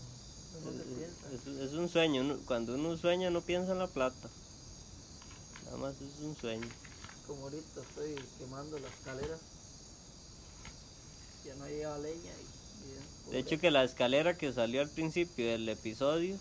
[0.65, 1.35] No.
[1.35, 4.29] Es, es un sueño, cuando uno sueña no piensa en la plata.
[5.65, 6.69] Nada más es un sueño.
[7.31, 9.39] Como ahorita estoy quemando la escalera.
[11.47, 13.31] Ya no lleva leña y.
[13.31, 16.37] De hecho que la escalera que salió al principio del episodio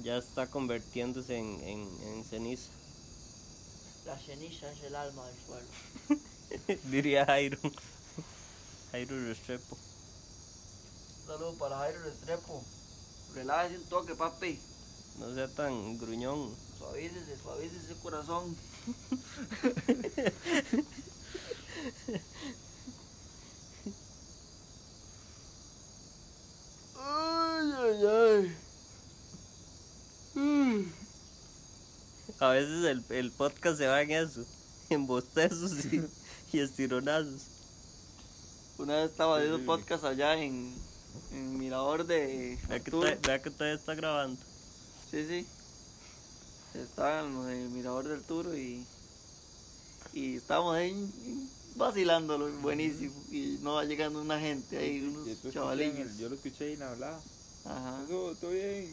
[0.00, 2.68] ya está convirtiéndose en, en, en ceniza.
[4.04, 6.80] La ceniza es el alma del suelo.
[6.90, 7.56] Diría Jairo.
[8.90, 9.78] Jairo Restrepo.
[11.26, 12.62] Saludos para Jairo Restrepo.
[13.34, 14.60] Relájese un toque, papi.
[15.18, 16.54] No sea tan gruñón.
[16.78, 18.54] Suavícese, suavícese corazón.
[26.98, 28.56] Ay, ay, ay.
[30.34, 30.92] Mm.
[32.40, 34.44] A veces el, el podcast se va en eso,
[34.90, 36.02] en bostezos y,
[36.52, 37.42] y estironazos.
[38.78, 40.74] Una vez estaba haciendo podcast allá en,
[41.32, 42.80] en Mirador de vea
[43.40, 44.40] que todavía está grabando.
[45.10, 45.46] Sí, sí.
[46.74, 48.84] Estaba en el Mirador del Turo y,
[50.12, 50.94] y estábamos ahí
[51.76, 53.12] vacilándolo, buenísimo.
[53.30, 56.18] Y no va llegando una gente ahí, Y unos chavalillos.
[56.18, 57.20] yo lo escuché y hablaba.
[57.64, 58.00] Ajá.
[58.04, 58.88] Eso, todo bien.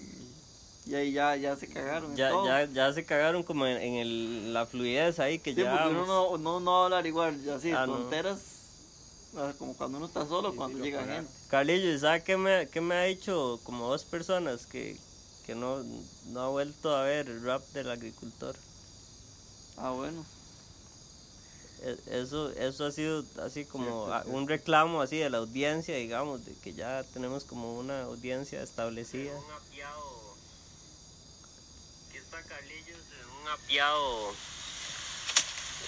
[0.86, 2.16] Y ahí ya, ya se cagaron.
[2.16, 5.72] Ya, ya, ya se cagaron como en, en el, la fluidez ahí que Sí, ya.
[5.72, 8.40] porque uno no, no, no va a hablar igual, ya así, Ah, tonteras.
[9.60, 11.32] Como cuando uno está solo, Sí, cuando sí, llega gente.
[11.50, 14.98] Carlillo, ¿y sabe qué me, qué me ha dicho como dos personas que,
[15.50, 15.84] que no,
[16.28, 18.56] no ha vuelto a ver el rap del agricultor?
[19.78, 20.24] Ah, bueno.
[21.82, 26.54] E- Eso, eso ha sido así como un reclamo así de la audiencia, digamos, de
[26.64, 29.34] que ya tenemos como una audiencia establecida.
[29.34, 30.36] Un apiado.
[32.10, 34.30] Aquí está Carlillos en un apiado.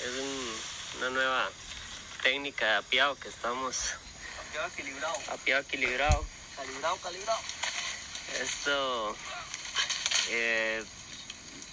[0.01, 1.49] Es un- una nueva
[2.23, 3.75] técnica de apiado que estamos
[4.73, 5.13] equilibrado.
[5.29, 6.25] apiado equilibrado.
[6.55, 7.39] Calibrado, calibrado.
[8.41, 9.15] Esto
[10.29, 10.83] eh,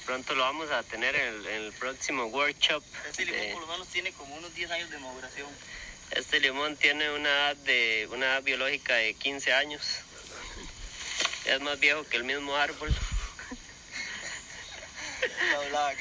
[0.06, 2.82] pronto lo vamos a tener en el, en el próximo workshop.
[3.08, 5.48] Este limón de- por lo menos tiene como unos 10 años de maduración.
[6.12, 9.82] Este limón tiene una edad de una edad biológica de 15 años.
[11.44, 12.94] Es más viejo que el mismo árbol.
[15.56, 15.92] hablaba.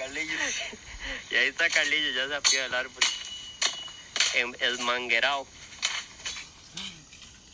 [1.30, 3.04] Y ahí está Carlillo, ya se apió el árbol.
[4.36, 5.48] En, el manguerao.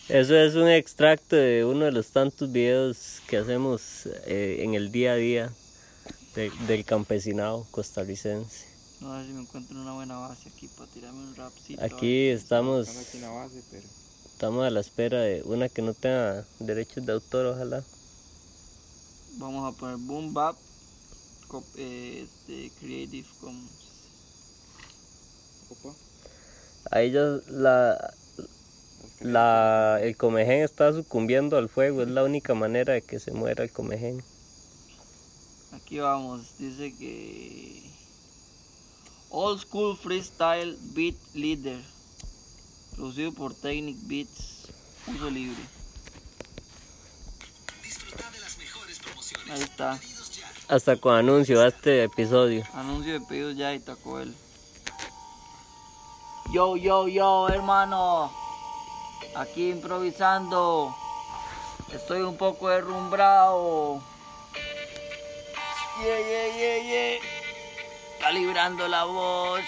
[0.09, 4.91] Eso es un extracto de uno de los tantos videos que hacemos eh, en el
[4.91, 5.53] día a día
[6.35, 8.65] de- del campesinado costarricense.
[9.01, 11.83] No, a ver si me encuentro una buena base aquí para tirarme un rapcito.
[11.83, 14.63] Aquí estamos, Estamos base, pero.
[14.63, 17.83] a la espera de una que no tenga derechos de autor, ojalá.
[19.37, 20.55] Vamos a poner Boom Bap
[21.77, 23.71] eh, este, Creative Commons.
[25.69, 25.93] Opa,
[26.91, 28.13] Ahí ya la,
[29.23, 33.63] la, el comején está sucumbiendo al fuego, es la única manera de que se muera
[33.63, 34.23] el comején.
[35.73, 37.81] Aquí vamos, dice que
[39.29, 41.79] Old School Freestyle Beat Leader,
[42.95, 44.67] producido por Technic Beats,
[45.07, 45.61] uso libre.
[49.49, 49.99] Ahí está,
[50.67, 52.63] Hasta con anuncio a este episodio.
[52.73, 54.33] anuncio de pedidos ya y tacó él.
[56.53, 58.31] Yo, yo, yo, hermano,
[59.35, 60.95] aquí improvisando,
[61.91, 64.01] estoy un poco derrumbrado.
[66.01, 67.19] Yeah, yeah, yeah, yeah.
[68.19, 69.61] Calibrando la voz.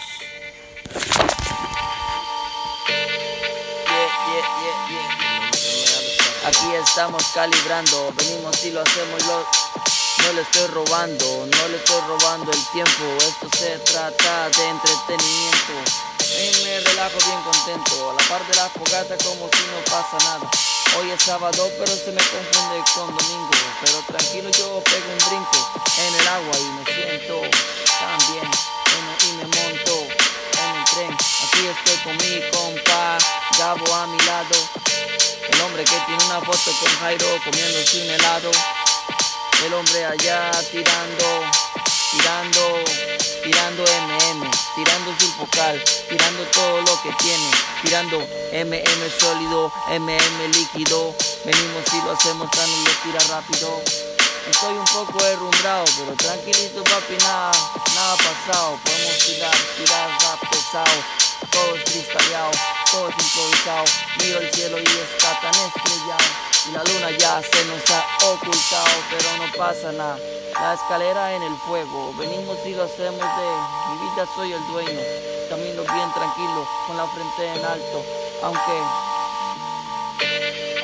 [6.46, 12.02] Aquí estamos calibrando, venimos y lo hacemos, lo, no le estoy robando, no le estoy
[12.02, 16.05] robando el tiempo, esto se trata de entretenimiento.
[16.34, 20.50] Me relajo bien contento, a la par de la fogata como si no pasa nada.
[20.98, 23.52] Hoy es sábado pero se me confunde con domingo,
[23.82, 27.42] pero tranquilo yo pego un brinco en el agua y me siento
[28.00, 30.08] también en- y me monto
[30.64, 31.14] en el tren.
[31.14, 33.18] Aquí estoy con mi compa
[33.60, 34.56] Gabo a mi lado,
[35.50, 38.52] el hombre que tiene una foto con Jairo comiéndose un helado.
[39.66, 41.26] El hombre allá tirando,
[42.16, 42.84] tirando,
[43.44, 47.52] tirando MM, tirando sulfocal, tirando todo lo que tiene,
[47.84, 51.14] tirando MM sólido, MM líquido.
[51.44, 53.82] Venimos y lo hacemos, no lo tira rápido.
[54.50, 57.52] Estoy un poco derrumbrado, pero tranquilito papi, nada,
[57.96, 58.80] nada pasado.
[58.84, 61.04] Podemos tirar, tirar rap pesado,
[61.52, 61.84] todo es
[62.92, 63.86] todo es improvisado.
[64.20, 66.55] Miro el cielo y está tan estrellado.
[66.74, 70.18] La luna ya se nos ha ocultado, pero no pasa nada.
[70.60, 73.48] La escalera en el fuego, venimos y lo hacemos de
[73.92, 75.00] mi vida soy el dueño.
[75.48, 78.04] Camino bien tranquilo, con la frente en alto,
[78.42, 78.78] aunque,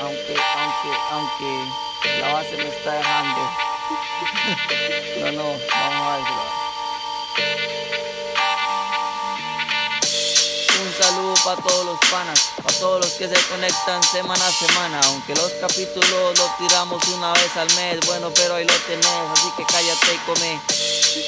[0.01, 3.41] aunque, aunque, aunque la base me está dejando.
[5.21, 6.60] No, no, vamos a ver.
[11.01, 14.99] Saludo para todos los panas, para todos los que se conectan semana a semana.
[15.05, 19.49] Aunque los capítulos los tiramos una vez al mes, bueno, pero ahí lo tenés, así
[19.57, 20.61] que cállate y come.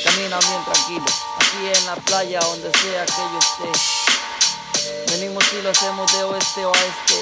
[0.04, 1.06] Camina bien tranquilo,
[1.38, 5.12] aquí en la playa, donde sea que yo esté.
[5.12, 7.20] Venimos y lo hacemos de oeste a oeste.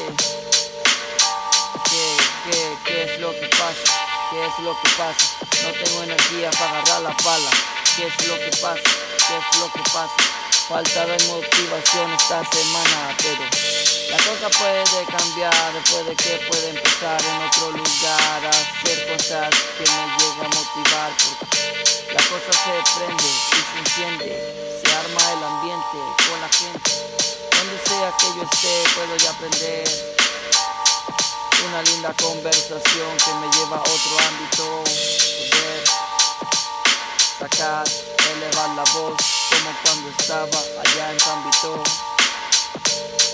[1.89, 3.93] ¿Qué, qué, qué es lo que pasa?
[4.29, 5.25] ¿Qué es lo que pasa?
[5.63, 7.51] No tengo energía para agarrar la pala.
[7.95, 8.81] ¿Qué es lo que pasa?
[9.27, 10.40] ¿Qué es lo que pasa?
[10.67, 13.43] Falta de motivación esta semana, pero
[14.09, 19.83] la cosa puede cambiar, puede que pueda empezar en otro lugar a hacer cosas que
[19.83, 21.11] me lleguen a motivar.
[21.17, 25.97] Porque la cosa se prende y se enciende, se arma el ambiente
[26.29, 26.91] con la gente.
[27.57, 29.87] Donde sea que yo esté, puedo ya aprender
[31.67, 34.83] una linda conversación que me lleva a otro ámbito.
[35.49, 35.83] Poder
[37.39, 37.85] sacar,
[38.35, 41.83] elevar la voz como cuando estaba allá en San Vito.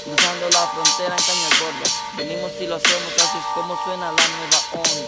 [0.03, 1.93] Cruzando la frontera en Cañas Gordas.
[2.15, 5.07] Venimos y lo hacemos, así es como suena la nueva onda.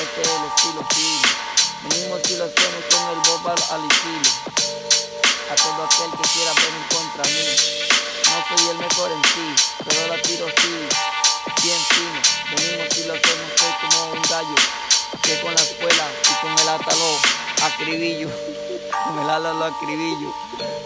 [0.00, 1.28] Este es el estilo fino.
[1.88, 4.30] Venimos y lo hacemos con el bob al estilo.
[5.50, 7.46] A todo aquel que quiera en contra mí.
[8.26, 10.88] No soy el mejor en sí, pero la tiro sí.
[11.62, 12.20] Bien fino.
[12.56, 14.56] Venimos y lo hacemos, soy como un gallo.
[15.22, 17.18] Que con la escuela y con el atalo
[17.62, 18.28] acribillo.
[19.06, 20.32] Con el ala lo acribillo.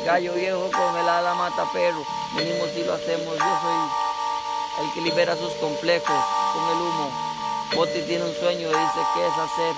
[0.05, 2.05] Gallo viejo con el ala mata perro.
[2.37, 3.39] Venimos y lo hacemos.
[3.39, 7.11] Yo soy el que libera sus complejos con el humo.
[7.75, 9.75] Boti tiene un sueño, dice que es hacer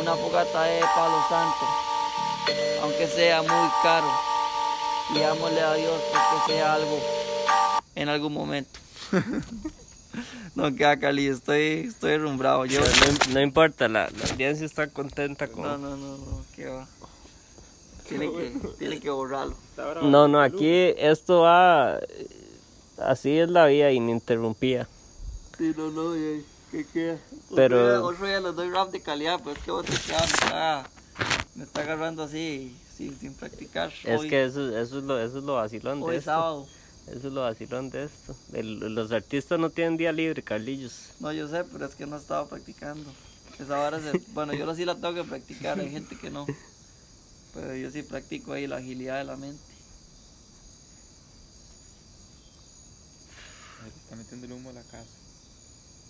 [0.00, 1.66] una fogata de palo santo.
[2.82, 4.10] Aunque sea muy caro.
[5.14, 6.98] Y ámosle a Dios porque sea algo
[7.94, 8.80] en algún momento.
[10.54, 12.64] no queda Cali, estoy, estoy rumbrado.
[12.66, 15.62] Yo, No, no importa, la, la audiencia está contenta con...
[15.64, 16.86] no, no, no, no, qué va.
[18.18, 19.54] Tiene que, tiene que borrarlo.
[20.02, 21.98] No, no, aquí esto va...
[22.98, 24.88] Así es la vida ininterrumpida.
[25.58, 27.18] Sí, no, no, y- ¿qué queda?
[27.54, 30.18] Pero- Otro día, otro día les doy rap de calidad, pero es que otro día
[30.18, 30.88] me está,
[31.56, 33.92] me está agarrando así, sin, sin practicar.
[34.04, 36.30] Es hoy, que eso, eso, es lo, eso es lo vacilón hoy de esto.
[36.30, 36.66] sábado.
[37.08, 38.36] Eso es lo vacilón de esto.
[38.52, 41.10] El- los artistas no tienen día libre, Carlillos.
[41.18, 43.10] No, yo sé, pero es que no estaba practicando.
[43.58, 46.46] Esa hora se, bueno, yo sí la tengo que practicar, hay gente que no.
[47.54, 49.62] Pero yo sí practico ahí la agilidad de la mente.
[53.82, 55.10] Ahí le está metiendo el humo a la casa.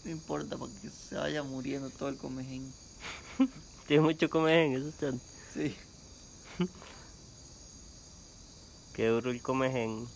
[0.05, 2.73] No importa, para que se vaya muriendo todo el comején.
[3.87, 5.13] Tiene mucho comején, eso está...
[5.53, 5.75] Sí.
[8.95, 10.07] Qué duro el comején.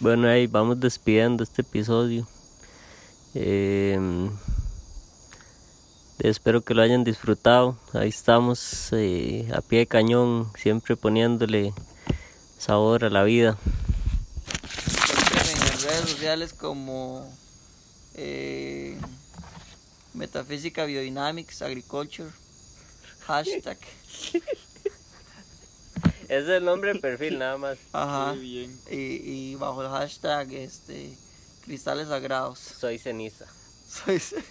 [0.00, 2.24] Bueno, ahí vamos despidiendo este episodio.
[3.34, 4.30] Em,
[6.20, 7.76] espero que lo hayan disfrutado.
[7.92, 11.72] Ahí estamos eh, a pie de cañón, siempre poniéndole
[12.58, 13.58] sabor a la vida.
[15.50, 17.28] En redes sociales como
[18.14, 18.96] eh,
[20.14, 22.30] Metafísica Biodynamics Agriculture.
[23.26, 23.78] Hashtag.
[26.28, 27.78] Es el nombre de perfil nada más.
[27.92, 28.32] Ajá.
[28.34, 28.80] Muy bien.
[28.90, 28.96] Y,
[29.50, 31.16] y bajo el hashtag este
[31.64, 32.58] cristales sagrados.
[32.58, 33.46] Soy ceniza.
[33.88, 34.20] Soy-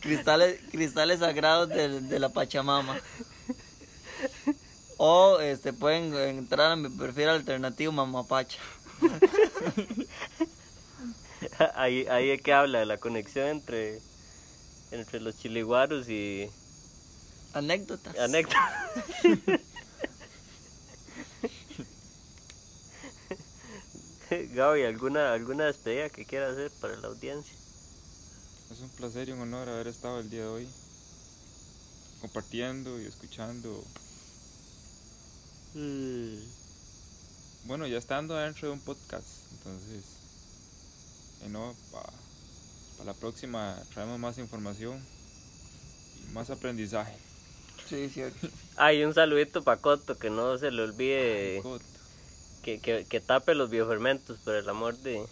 [0.00, 2.98] cristales, cristales sagrados de, de la Pachamama.
[4.96, 8.58] O este pueden entrar a mi perfil alternativo Mamapacha.
[11.74, 14.00] ahí, ahí es que habla de la conexión entre,
[14.90, 16.50] entre los chiliguaros y
[17.52, 18.18] Anécdotas.
[18.18, 18.90] anécdotas.
[24.30, 27.52] Gaby, ¿alguna, ¿alguna despedida que quiera hacer para la audiencia?
[28.70, 30.68] Es un placer y un honor haber estado el día de hoy
[32.20, 33.82] compartiendo y escuchando.
[37.64, 40.04] Bueno, ya estando dentro de un podcast, entonces,
[41.44, 42.12] y no, para
[43.04, 45.00] la próxima traemos más información
[46.22, 47.16] y más aprendizaje.
[47.90, 48.48] Sí, cierto.
[48.76, 51.84] Hay un saludito para Coto, que no se le olvide Coto.
[52.62, 55.26] que, que, que tape los biofermentos, por el amor de,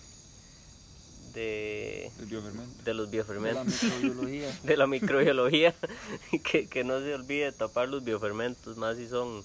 [1.34, 2.82] de, biofermento.
[2.84, 3.82] de los De la biofermentos.
[3.84, 4.58] microbiología.
[4.64, 5.74] de la microbiología,
[6.50, 9.44] que, que no se olvide tapar los biofermentos, más si son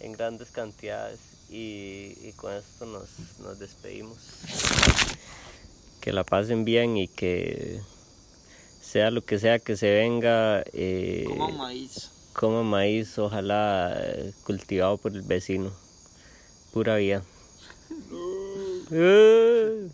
[0.00, 1.20] en grandes cantidades.
[1.50, 3.08] Y, y con esto nos,
[3.40, 4.18] nos despedimos.
[6.00, 7.80] Que la pasen bien y que
[8.82, 12.10] sea lo que sea que se venga, eh, Como maíz.
[12.38, 15.72] Coma maíz, ojalá eh, cultivado por el vecino.
[16.72, 17.24] Pura vida.
[18.92, 19.88] Eh.